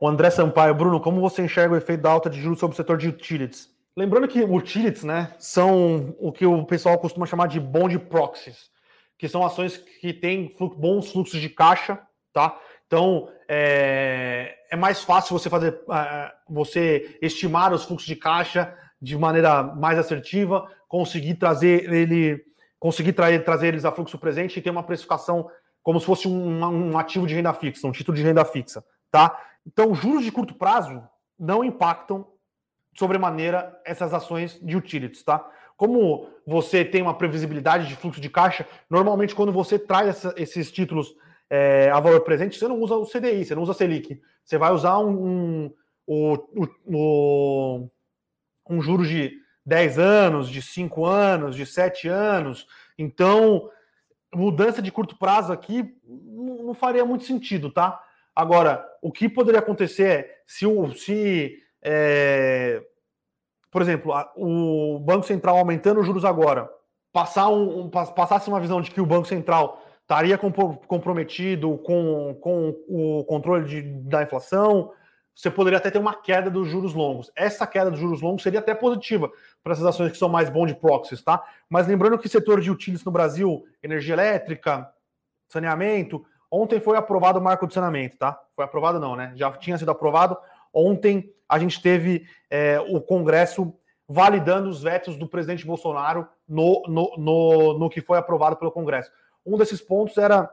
[0.00, 2.76] O André Sampaio, Bruno, como você enxerga o efeito da alta de juros sobre o
[2.76, 3.74] setor de utilities?
[3.96, 8.70] Lembrando que utilities, né, são o que o pessoal costuma chamar de bond proxies,
[9.16, 11.98] que são ações que têm bons fluxos de caixa,
[12.30, 12.60] tá?
[12.86, 19.16] Então, é, é mais fácil você fazer, uh, você estimar os fluxos de caixa de
[19.16, 22.44] maneira mais assertiva, conseguir trazer ele,
[22.78, 25.50] conseguir trazer, trazer eles a fluxo presente e ter uma precificação
[25.82, 29.40] como se fosse um, um ativo de renda fixa, um título de renda fixa, tá?
[29.66, 31.02] Então, juros de curto prazo
[31.38, 32.26] não impactam
[32.96, 35.46] sobremaneira essas ações de utilities, tá?
[35.76, 40.72] Como você tem uma previsibilidade de fluxo de caixa, normalmente quando você traz essa, esses
[40.72, 41.14] títulos
[41.50, 44.20] é, a valor presente, você não usa o CDI, você não usa a Selic.
[44.44, 45.72] Você vai usar um,
[46.08, 47.90] um, um, um,
[48.70, 49.32] um de
[49.64, 52.66] 10 anos, de 5 anos, de 7 anos.
[52.98, 53.68] Então,
[54.34, 58.00] mudança de curto prazo aqui não faria muito sentido, tá?
[58.34, 62.82] Agora, o que poderia acontecer é se o se é,
[63.70, 66.68] por exemplo, o Banco Central aumentando os juros agora,
[67.12, 72.74] passar um, um, passasse uma visão de que o Banco Central estaria comprometido com, com
[72.88, 74.92] o controle de, da inflação,
[75.32, 77.30] você poderia até ter uma queda dos juros longos.
[77.36, 79.30] Essa queda dos juros longos seria até positiva
[79.62, 81.44] para essas ações que são mais bond proxies, tá?
[81.68, 84.90] Mas lembrando que setor de utilities no Brasil, energia elétrica,
[85.48, 88.40] saneamento, ontem foi aprovado o marco de saneamento, tá?
[88.56, 89.32] Foi aprovado não, né?
[89.36, 90.36] Já tinha sido aprovado.
[90.78, 93.72] Ontem a gente teve é, o Congresso
[94.06, 99.10] validando os vetos do presidente Bolsonaro no, no, no, no que foi aprovado pelo Congresso.
[99.44, 100.50] Um desses pontos era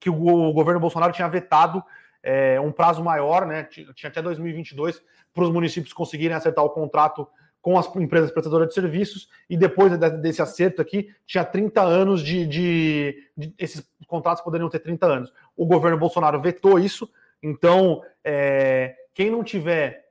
[0.00, 1.84] que o, governo Bolsonaro tinha vetado
[2.22, 3.64] é, um prazo maior, né?
[3.64, 5.02] Tinha até 2022
[5.34, 7.28] para os municípios conseguirem acertar o contrato
[7.60, 12.46] com as empresas prestadoras de serviços, e depois desse acerto aqui, tinha 30 anos de,
[12.46, 15.32] de, de, Esses contratos poderiam ter 30 anos.
[15.56, 17.10] O governo Bolsonaro vetou isso,
[17.42, 20.04] então é, quem não tiver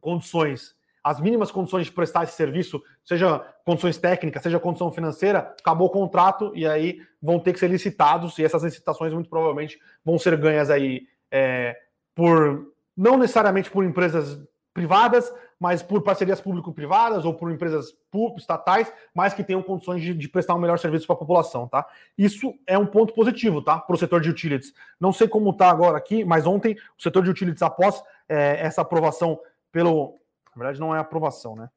[0.00, 5.88] condições as mínimas condições de prestar esse serviço, seja condições técnicas, seja condição financeira, acabou
[5.88, 10.18] o contrato e aí vão ter que ser licitados e essas licitações muito provavelmente vão
[10.18, 11.74] ser ganhas aí é,
[12.14, 14.42] por não necessariamente por empresas
[14.74, 17.94] privadas, mas por parcerias público-privadas ou por empresas
[18.36, 21.86] estatais, mas que tenham condições de, de prestar um melhor serviço para a população, tá?
[22.16, 23.78] Isso é um ponto positivo, tá?
[23.78, 24.72] Para o setor de utilities.
[24.98, 28.80] Não sei como está agora aqui, mas ontem o setor de utilities, após é, essa
[28.80, 29.38] aprovação
[29.70, 30.18] pelo
[30.54, 31.70] na verdade, não é aprovação, né?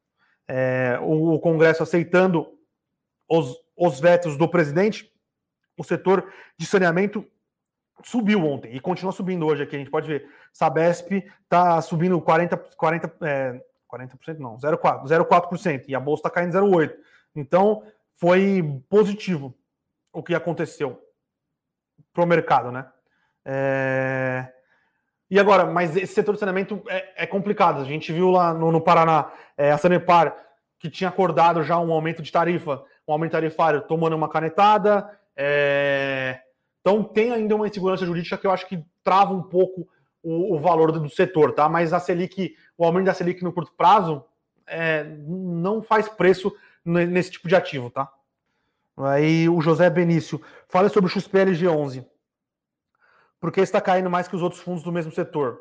[0.47, 2.47] É, o, o, Congresso aceitando
[3.29, 5.11] os, os vetos do presidente,
[5.77, 7.25] o setor de saneamento
[8.03, 9.75] subiu ontem e continua subindo hoje aqui.
[9.75, 10.27] A gente pode ver.
[10.51, 16.57] Sabesp está subindo 40%, 40, é, 40% não, 0,4%, 0,4% e a bolsa está caindo
[16.57, 16.93] 0,8%.
[17.35, 17.83] Então,
[18.15, 19.53] foi positivo
[20.11, 21.01] o que aconteceu
[22.13, 22.85] para o mercado, né?
[23.45, 24.47] É...
[25.29, 27.81] E agora, mas esse setor de saneamento é, é complicado.
[27.81, 30.35] A gente viu lá no, no Paraná é, a Sanepar,
[30.77, 35.09] que tinha acordado já um aumento de tarifa, um aumento tarifário, tomando uma canetada.
[35.35, 36.39] É...
[36.81, 39.87] Então tem ainda uma insegurança jurídica que eu acho que trava um pouco
[40.23, 41.69] o, o valor do, setor, tá?
[41.69, 44.23] Mas a Selic, o aumento da Selic no curto prazo
[44.65, 48.11] é, não faz preço nesse tipo de ativo, tá?
[48.97, 52.13] Aí o José Benício fala sobre o XPLG 11
[53.43, 55.59] porque está caindo mais que os outros fundos do mesmo setor.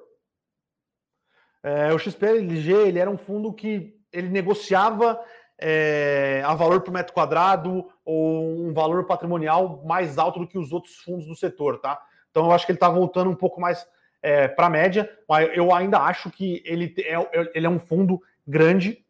[1.64, 5.20] É, o XPLG ele era um fundo que ele negociava
[5.58, 10.70] é, a valor por metro quadrado ou um valor patrimonial mais alto do que os
[10.70, 12.00] outros fundos do setor, tá?
[12.30, 13.84] Então eu acho que ele está voltando um pouco mais
[14.22, 18.22] é, para a média, mas eu ainda acho que ele é, ele é um fundo
[18.46, 19.04] grande,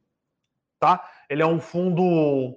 [0.80, 1.08] tá?
[1.28, 2.56] Ele é um fundo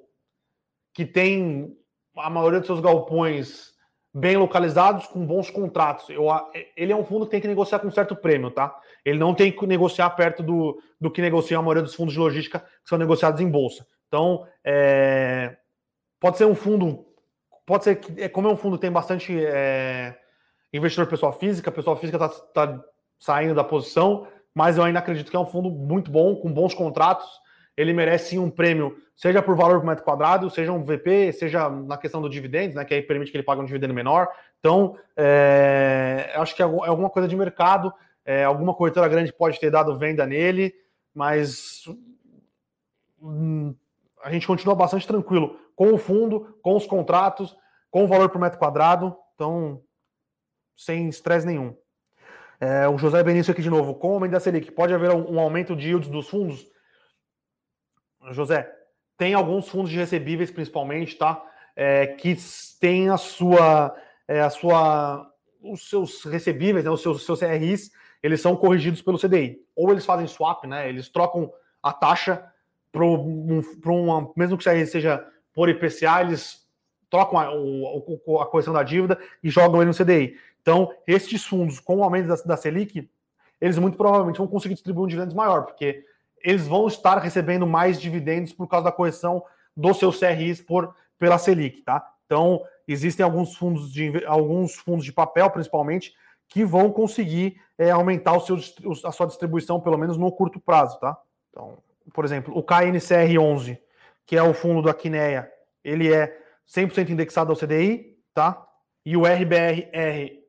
[0.93, 1.77] que tem
[2.15, 3.75] a maioria dos seus galpões
[4.13, 6.09] bem localizados, com bons contratos.
[6.09, 6.27] Eu,
[6.77, 8.73] ele é um fundo que tem que negociar com certo prêmio, tá?
[9.03, 12.19] Ele não tem que negociar perto do, do que negocia a maioria dos fundos de
[12.19, 13.85] logística que são negociados em bolsa.
[14.07, 15.57] Então, é,
[16.17, 17.05] pode ser um fundo,
[17.65, 20.17] pode ser que, é, como é um fundo que tem bastante é,
[20.75, 22.83] investidor pessoa física, pessoa física está tá
[23.17, 26.73] saindo da posição, mas eu ainda acredito que é um fundo muito bom, com bons
[26.73, 27.27] contratos.
[27.77, 31.69] Ele merece sim um prêmio seja por valor por metro quadrado, seja um VP, seja
[31.69, 34.27] na questão do dividendos, né, que aí permite que ele pague um dividendo menor.
[34.59, 37.93] Então, é, acho que é, é alguma coisa de mercado,
[38.25, 40.75] é, alguma corretora grande pode ter dado venda nele,
[41.13, 41.85] mas
[43.21, 43.73] hum,
[44.21, 47.55] a gente continua bastante tranquilo com o fundo, com os contratos,
[47.89, 49.81] com o valor por metro quadrado, então
[50.75, 51.75] sem estresse nenhum.
[52.59, 55.33] É, o José Benício aqui de novo, com o aumento da Selic, pode haver um,
[55.33, 56.65] um aumento de yields dos fundos?
[58.31, 58.71] José,
[59.17, 61.43] tem alguns fundos de recebíveis, principalmente, tá?
[61.75, 62.35] É, que
[62.79, 63.95] tem a sua,
[64.27, 65.29] é, a sua,
[65.61, 67.91] os seus recebíveis, né, os seus, seus CRIs,
[68.23, 69.59] eles são corrigidos pelo CDI.
[69.75, 70.89] Ou eles fazem swap, né?
[70.89, 71.51] Eles trocam
[71.83, 72.43] a taxa
[72.91, 75.23] para um, uma, mesmo que o CRI seja
[75.53, 76.65] por IPCA, eles
[77.09, 80.37] trocam a, o, a correção da dívida e jogam ele no CDI.
[80.65, 83.07] Então, estes fundos, com o aumento da, da Selic,
[83.61, 86.03] eles muito provavelmente vão conseguir distribuir um dividendos maior, porque
[86.43, 89.43] eles vão estar recebendo mais dividendos por causa da correção
[89.77, 92.03] dos seus CRIs por, pela Selic, tá?
[92.25, 96.15] Então, existem alguns fundos de alguns fundos de papel, principalmente,
[96.47, 98.57] que vão conseguir é, aumentar o seu,
[99.05, 101.15] a sua distribuição, pelo menos no curto prazo, tá?
[101.51, 101.77] Então,
[102.11, 103.77] por exemplo, o KNCR11,
[104.25, 105.47] que é o fundo da Quineia,
[105.83, 106.35] ele é
[106.67, 108.67] 100% indexado ao CDI, tá?
[109.05, 110.44] E o RBRR,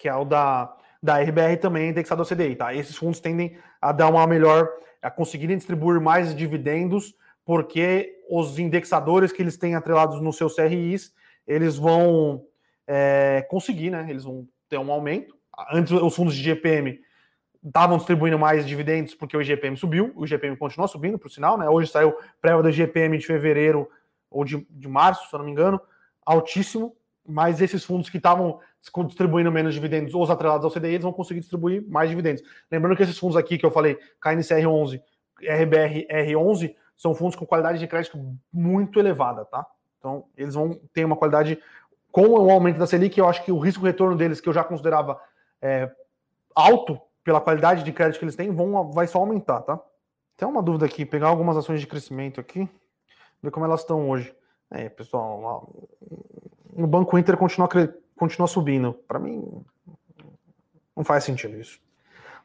[0.00, 2.74] que é o da, da RBR, também indexado ao CDI, tá?
[2.74, 4.66] Esses fundos tendem a dar uma melhor,
[5.02, 11.12] a conseguirem distribuir mais dividendos, porque os indexadores que eles têm atrelados nos seus CRIs,
[11.46, 12.46] eles vão
[12.86, 14.06] é, conseguir, né?
[14.08, 15.36] Eles vão ter um aumento.
[15.70, 16.98] Antes, os fundos de GPM
[17.62, 21.68] estavam distribuindo mais dividendos porque o IGPM subiu, o IGPM continua subindo, por sinal, né?
[21.68, 23.86] Hoje saiu prévia do IGPM de fevereiro
[24.30, 25.78] ou de, de março, se eu não me engano,
[26.24, 26.96] altíssimo,
[27.26, 28.60] mas esses fundos que estavam
[29.06, 32.42] distribuindo menos dividendos, ou os atrelados ao CDI, eles vão conseguir distribuir mais dividendos.
[32.70, 35.02] Lembrando que esses fundos aqui que eu falei, KNCR11,
[35.42, 38.18] RBR-R11, são fundos com qualidade de crédito
[38.52, 39.66] muito elevada, tá?
[39.98, 41.58] Então, eles vão ter uma qualidade
[42.10, 45.20] com o aumento da Selic, eu acho que o risco-retorno deles, que eu já considerava
[45.62, 45.90] é,
[46.54, 49.80] alto pela qualidade de crédito que eles têm, vão, vai só aumentar, tá?
[50.36, 52.68] Tem uma dúvida aqui, pegar algumas ações de crescimento aqui,
[53.42, 54.34] ver como elas estão hoje.
[54.70, 55.88] É, pessoal,
[56.72, 57.68] o Banco Inter continua,
[58.16, 58.94] continua subindo.
[59.06, 59.64] Para mim,
[60.96, 61.80] não faz sentido isso.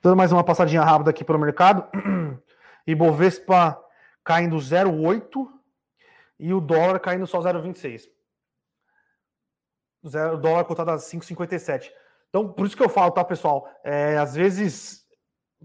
[0.02, 1.86] Dando mais uma passadinha rápida aqui pelo mercado.
[2.86, 3.82] Ibovespa
[4.24, 5.48] caindo 0,8
[6.40, 8.10] e o dólar caindo só 0,26.
[10.04, 11.92] O dólar cotado a 5,57.
[12.30, 13.68] Então, por isso que eu falo, tá, pessoal?
[13.84, 15.06] É, às vezes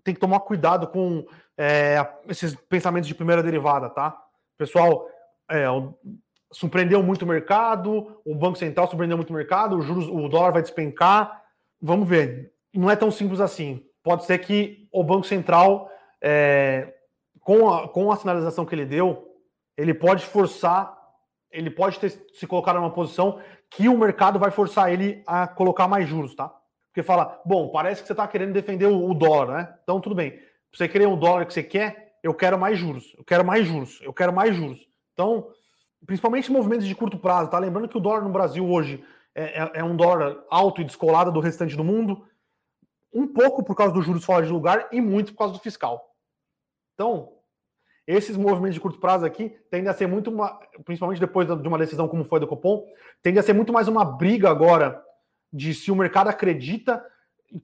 [0.02, 1.26] tem que tomar cuidado com
[1.58, 1.96] é,
[2.28, 4.16] esses pensamentos de primeira derivada, tá?
[4.56, 5.06] Pessoal,
[5.50, 5.64] é,
[6.53, 10.53] surpreendeu muito o mercado, o Banco Central surpreendeu muito o mercado, o, juros, o dólar
[10.53, 11.42] vai despencar.
[11.80, 12.53] Vamos ver.
[12.74, 13.84] Não é tão simples assim.
[14.03, 15.90] Pode ser que o Banco Central,
[16.20, 16.94] é,
[17.40, 19.28] com, a, com a sinalização que ele deu,
[19.76, 20.96] ele pode forçar,
[21.51, 25.86] ele pode ter se colocar numa posição que o mercado vai forçar ele a colocar
[25.86, 26.53] mais juros, tá?
[26.88, 29.74] Porque fala, bom, parece que você está querendo defender o, dólar, né?
[29.82, 30.38] Então tudo bem.
[30.72, 34.01] você querer um dólar que você quer, eu quero mais juros, eu quero mais juros,
[34.03, 34.88] eu quero mais juros.
[35.12, 35.48] Então,
[36.07, 37.59] principalmente movimentos de curto prazo, tá?
[37.59, 41.30] Lembrando que o dólar no Brasil hoje é, é, é um dólar alto e descolado
[41.30, 42.24] do restante do mundo,
[43.12, 46.14] um pouco por causa dos juros fora de lugar e muito por causa do fiscal.
[46.94, 47.32] Então,
[48.07, 51.78] esses movimentos de curto prazo aqui tendem a ser muito, uma, principalmente depois de uma
[51.78, 52.84] decisão como foi do Copom,
[53.22, 55.03] tende a ser muito mais uma briga agora
[55.53, 57.05] de se o mercado acredita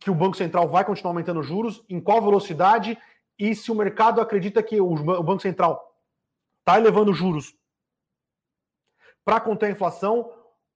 [0.01, 2.99] que o Banco Central vai continuar aumentando juros, em qual velocidade,
[3.39, 5.95] e se o mercado acredita que o Banco Central
[6.61, 7.55] está elevando juros
[9.27, 10.33] para conter a inflação,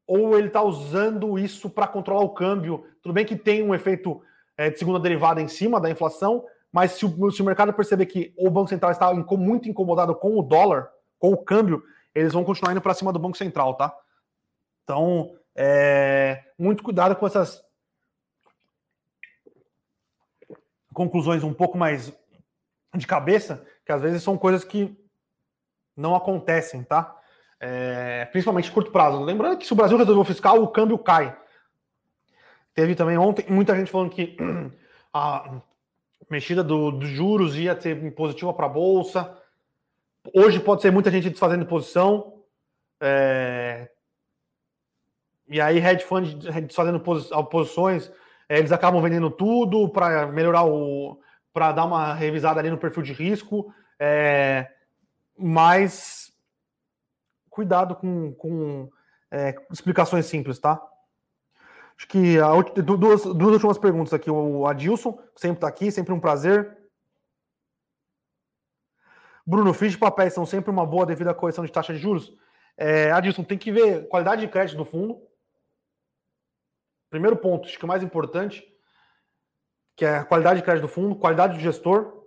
[0.08, 2.84] ou ele está usando isso para controlar o câmbio.
[3.00, 4.20] Tudo bem que tem um efeito
[4.56, 8.06] é, de segunda derivada em cima da inflação, mas se o, se o mercado perceber
[8.06, 11.80] que o Banco Central está muito incomodado com o dólar, com o câmbio,
[12.12, 13.96] eles vão continuar indo para cima do Banco Central, tá?
[14.82, 17.62] Então, é, muito cuidado com essas
[20.92, 22.12] conclusões um pouco mais
[22.96, 24.98] de cabeça, que às vezes são coisas que
[25.96, 27.16] não acontecem, tá?
[27.60, 29.22] É, principalmente curto prazo.
[29.22, 31.36] Lembrando que se o Brasil resolveu fiscal, o câmbio cai.
[32.74, 34.36] Teve também ontem muita gente falando que
[35.12, 35.60] a
[36.30, 39.36] mexida dos do juros ia ser positiva para a Bolsa.
[40.34, 42.42] Hoje pode ser muita gente desfazendo posição.
[43.00, 43.90] É,
[45.50, 46.28] e aí, hedge fund
[46.72, 47.00] fazendo
[47.50, 48.10] posições,
[48.48, 51.20] é, eles acabam vendendo tudo para melhorar o.
[51.52, 53.74] para dar uma revisada ali no perfil de risco.
[53.98, 54.70] É,
[55.36, 56.19] mas
[57.50, 58.90] cuidado com, com
[59.30, 60.80] é, explicações simples, tá?
[61.96, 62.50] Acho que a,
[62.82, 64.30] duas, duas últimas perguntas aqui.
[64.30, 66.78] O Adilson, sempre está aqui, sempre um prazer.
[69.44, 72.32] Bruno, FIIs de papéis são sempre uma boa devido à correção de taxa de juros?
[72.76, 75.20] É, Adilson, tem que ver qualidade de crédito do fundo,
[77.10, 78.64] Primeiro ponto, acho que o mais importante,
[79.96, 82.19] que é a qualidade de crédito do fundo, qualidade do gestor.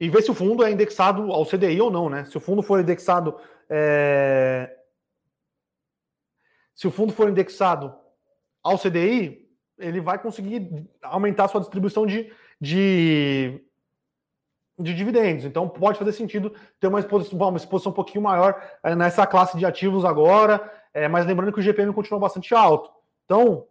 [0.00, 2.24] E ver se o fundo é indexado ao CDI ou não, né?
[2.24, 3.36] Se o fundo for indexado.
[3.68, 4.74] É...
[6.74, 7.94] Se o fundo for indexado
[8.62, 9.46] ao CDI,
[9.78, 13.62] ele vai conseguir aumentar sua distribuição de, de,
[14.78, 15.44] de dividendos.
[15.44, 19.58] Então pode fazer sentido ter uma exposição, uma exposição um pouquinho maior é, nessa classe
[19.58, 20.72] de ativos agora.
[20.94, 22.90] É, mas lembrando que o GPM continua bastante alto.
[23.26, 23.66] Então,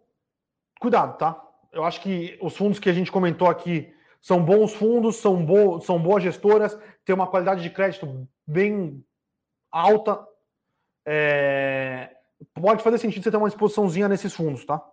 [0.79, 1.43] cuidado, tá?
[1.71, 5.79] Eu acho que os fundos que a gente comentou aqui são bons fundos, são, bo
[5.79, 9.03] são boas gestoras, tem uma qualidade de crédito bem
[9.71, 10.19] alta.
[11.05, 12.15] É...
[12.53, 14.83] Pode fazer sentido você ter uma exposiçãozinha nesses fundos, tá?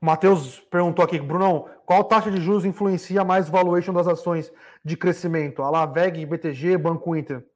[0.00, 4.52] O Matheus perguntou aqui, Brunão, qual taxa de juros influencia mais o valuation das ações
[4.84, 5.62] de crescimento?
[5.62, 7.46] A Laveg, BTG, Banco Inter.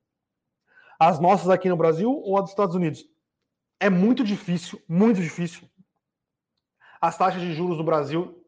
[0.98, 3.04] As nossas aqui no Brasil ou as dos Estados Unidos?
[3.80, 5.68] É muito difícil, muito difícil,
[7.00, 8.45] as taxas de juros no Brasil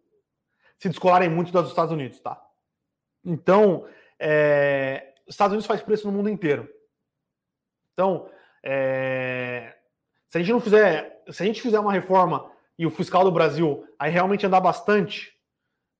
[0.79, 2.41] se descolarem muito das dos Estados Unidos, tá?
[3.25, 3.87] Então,
[4.19, 6.69] é, os Estados Unidos faz preço no mundo inteiro.
[7.93, 8.31] Então,
[8.65, 9.75] é,
[10.29, 13.33] se a gente não fizer, se a gente fizer uma reforma e o fiscal do
[13.33, 15.33] Brasil aí realmente andar bastante,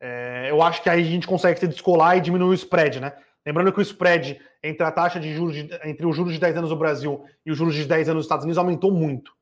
[0.01, 3.13] é, eu acho que aí a gente consegue se descolar e diminuir o spread, né?
[3.45, 6.59] Lembrando que o spread entre a taxa de juros de, entre os juros de 10
[6.59, 9.33] anos do Brasil e os juros de 10 anos dos Estados Unidos aumentou muito.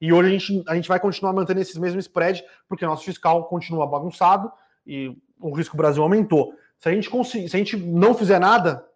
[0.00, 3.04] E hoje a gente, a gente vai continuar mantendo esses mesmos spread, porque o nosso
[3.04, 4.50] fiscal continua bagunçado
[4.86, 6.54] e o risco Brasil aumentou.
[6.78, 8.86] Se a gente se a gente não fizer nada,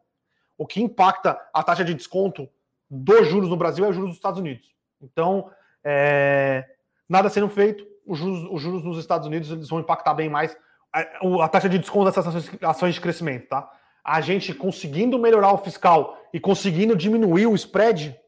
[0.57, 2.49] o que impacta a taxa de desconto
[2.89, 4.73] dos juros no Brasil é os juros dos Estados Unidos.
[5.01, 5.51] Então,
[5.83, 6.65] é,
[7.09, 10.57] nada sendo feito, os juros, os juros nos Estados Unidos eles vão impactar bem mais
[10.93, 13.69] a, a taxa de desconto dessas ações, ações de crescimento, tá?
[14.05, 18.19] A gente conseguindo melhorar o fiscal e conseguindo diminuir o spread,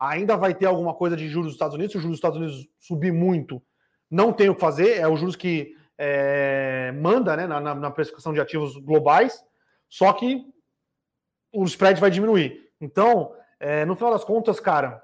[0.00, 1.92] ainda vai ter alguma coisa de juros dos Estados Unidos.
[1.92, 3.62] Se os juros dos Estados Unidos subir muito,
[4.10, 8.32] não tem o que fazer, é os juros que é, manda né, na, na precificação
[8.32, 9.44] de ativos globais,
[9.86, 10.46] só que
[11.52, 12.70] o spread vai diminuir.
[12.80, 15.02] Então, é, no final das contas, cara,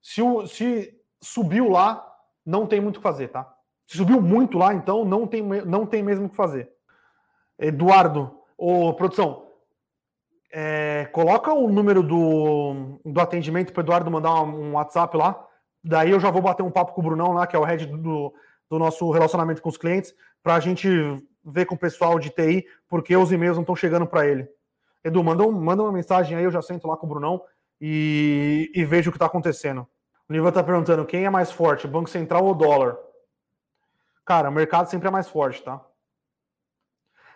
[0.00, 2.08] se, o, se subiu lá,
[2.44, 3.54] não tem muito o que fazer, tá?
[3.86, 6.72] Se subiu muito lá, então não tem, não tem mesmo o que fazer.
[7.58, 9.41] Eduardo, ô, produção,
[10.52, 15.46] é, coloca o número do, do atendimento para Eduardo mandar um WhatsApp lá.
[15.82, 17.86] Daí eu já vou bater um papo com o Brunão lá, que é o head
[17.86, 18.32] do,
[18.68, 20.88] do nosso relacionamento com os clientes, para a gente
[21.44, 24.46] ver com o pessoal de TI, porque os e-mails não estão chegando para ele.
[25.02, 27.42] Edu, manda, um, manda uma mensagem aí, eu já sento lá com o Brunão
[27.80, 29.88] e, e vejo o que está acontecendo.
[30.28, 32.96] O Niva está perguntando quem é mais forte, Banco Central ou dólar?
[34.24, 35.80] Cara, o mercado sempre é mais forte, tá?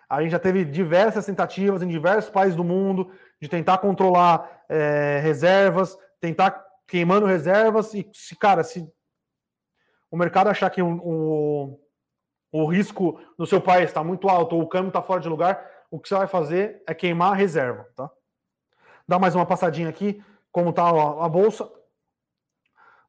[0.09, 5.19] A gente já teve diversas tentativas em diversos países do mundo de tentar controlar é,
[5.21, 8.89] reservas, tentar queimando reservas e se, cara, se
[10.11, 11.81] o mercado achar que o,
[12.53, 15.69] o, risco no seu país está muito alto ou o câmbio está fora de lugar,
[15.91, 18.11] o que você vai fazer é queimar a reserva, tá?
[19.09, 21.69] Dá mais uma passadinha aqui, como está a, a bolsa.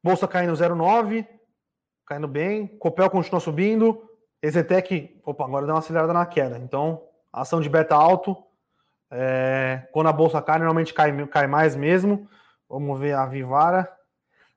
[0.02, 1.26] Bolsa caindo 0,9,
[2.06, 2.66] caindo bem.
[2.78, 4.07] Copel continua subindo.
[4.42, 6.58] Exetec, opa, agora deu uma acelerada na queda.
[6.58, 8.36] Então, ação de beta alto.
[9.10, 12.28] É, quando a bolsa cai, normalmente cai, cai mais mesmo.
[12.68, 13.90] Vamos ver a Vivara.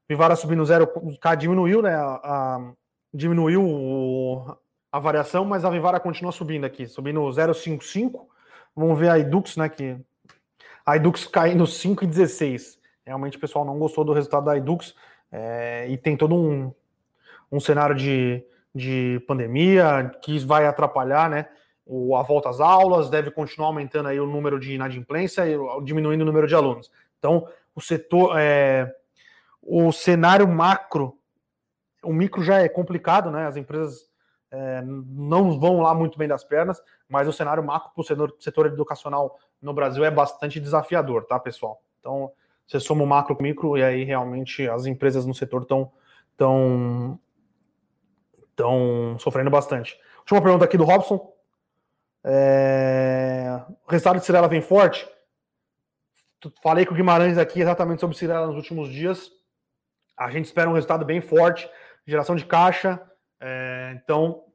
[0.07, 0.89] Vivara subindo zero,
[1.37, 1.95] diminuiu, né?
[1.95, 2.71] A, a,
[3.13, 4.55] diminuiu o,
[4.91, 8.27] a variação, mas a Vivara continua subindo aqui, subindo 0,55.
[8.75, 9.69] Vamos ver a Edux, né?
[9.69, 9.97] Que
[10.85, 12.77] a Edux caindo 5,16.
[13.05, 14.93] Realmente o pessoal não gostou do resultado da Edux
[15.31, 16.73] é, e tem todo um,
[17.51, 21.47] um cenário de, de pandemia que vai atrapalhar, né?
[21.85, 26.21] O, a volta às aulas, deve continuar aumentando aí o número de inadimplência e diminuindo
[26.21, 26.91] o número de alunos.
[27.19, 28.93] Então, o setor, é,
[29.61, 31.17] o cenário macro,
[32.03, 33.45] o micro já é complicado, né?
[33.45, 34.09] As empresas
[34.51, 38.35] é, não vão lá muito bem das pernas, mas o cenário macro para o setor,
[38.39, 41.81] setor educacional no Brasil é bastante desafiador, tá, pessoal?
[41.99, 42.31] Então,
[42.67, 45.91] você soma o macro com o micro e aí realmente as empresas no setor estão
[46.37, 47.19] tão,
[48.61, 49.99] estão sofrendo bastante.
[50.19, 51.33] Última pergunta aqui do Robson.
[52.23, 53.61] É...
[53.87, 55.07] O resultado de Cirela vem forte?
[56.63, 59.31] Falei com o Guimarães aqui exatamente sobre Cirela nos últimos dias.
[60.17, 61.69] A gente espera um resultado bem forte,
[62.05, 63.01] geração de caixa.
[63.39, 63.93] É...
[63.95, 64.45] Então,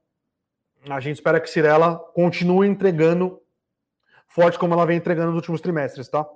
[0.89, 3.43] a gente espera que Cirela continue entregando
[4.29, 6.27] forte como ela vem entregando nos últimos trimestres, tá?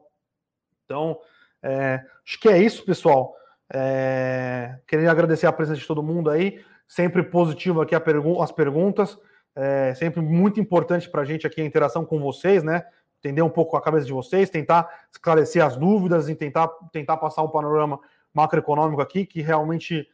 [0.84, 1.20] Então,
[1.62, 2.04] é...
[2.26, 3.36] acho que é isso, pessoal.
[3.72, 4.78] É...
[4.86, 6.60] Queria agradecer a presença de todo mundo aí
[6.90, 9.16] sempre positivo aqui as perguntas,
[9.54, 12.84] é sempre muito importante para a gente aqui a interação com vocês, né?
[13.18, 17.42] Entender um pouco a cabeça de vocês, tentar esclarecer as dúvidas e tentar, tentar passar
[17.42, 18.00] um panorama
[18.34, 20.08] macroeconômico aqui, que realmente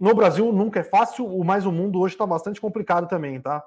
[0.00, 3.62] no Brasil nunca é fácil, mas o mundo hoje está bastante complicado também, tá?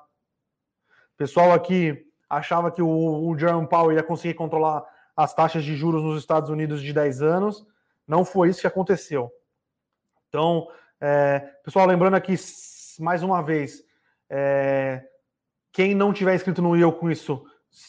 [1.13, 2.89] O pessoal aqui achava que o,
[3.30, 4.84] o Jerome Powell ia conseguir controlar
[5.15, 7.67] as taxas de juros nos Estados Unidos de 10 anos.
[8.12, 9.32] Não foi isso que aconteceu.
[10.28, 10.68] Então,
[10.99, 12.36] é, pessoal, lembrando aqui
[12.99, 13.82] mais uma vez,
[14.30, 15.01] é,
[15.72, 17.41] quem não tiver inscrito no IEL com isso,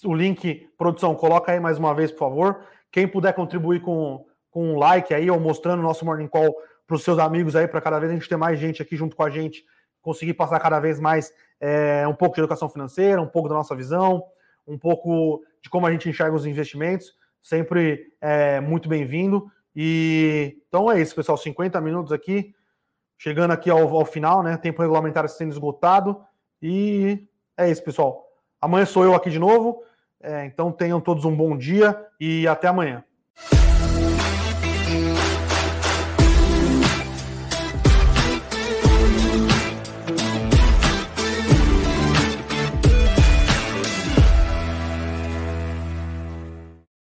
[0.04, 2.64] o link, produção, coloca aí mais uma vez, por favor.
[2.92, 6.54] Quem puder contribuir com, com um like aí, ou mostrando o nosso Morning Call
[6.86, 9.16] para os seus amigos aí, para cada vez a gente ter mais gente aqui junto
[9.16, 9.64] com a gente,
[10.00, 13.74] conseguir passar cada vez mais é, um pouco de educação financeira, um pouco da nossa
[13.74, 14.22] visão,
[14.68, 17.12] um pouco de como a gente enxerga os investimentos,
[17.42, 19.50] sempre é, muito bem-vindo.
[19.74, 22.54] E então é isso, pessoal, 50 minutos aqui
[23.22, 24.56] chegando aqui ao, ao final, né?
[24.56, 26.20] Tempo regulamentar sendo esgotado.
[26.60, 28.26] E é isso, pessoal.
[28.60, 29.84] Amanhã sou eu aqui de novo.
[30.20, 33.04] É, então tenham todos um bom dia e até amanhã.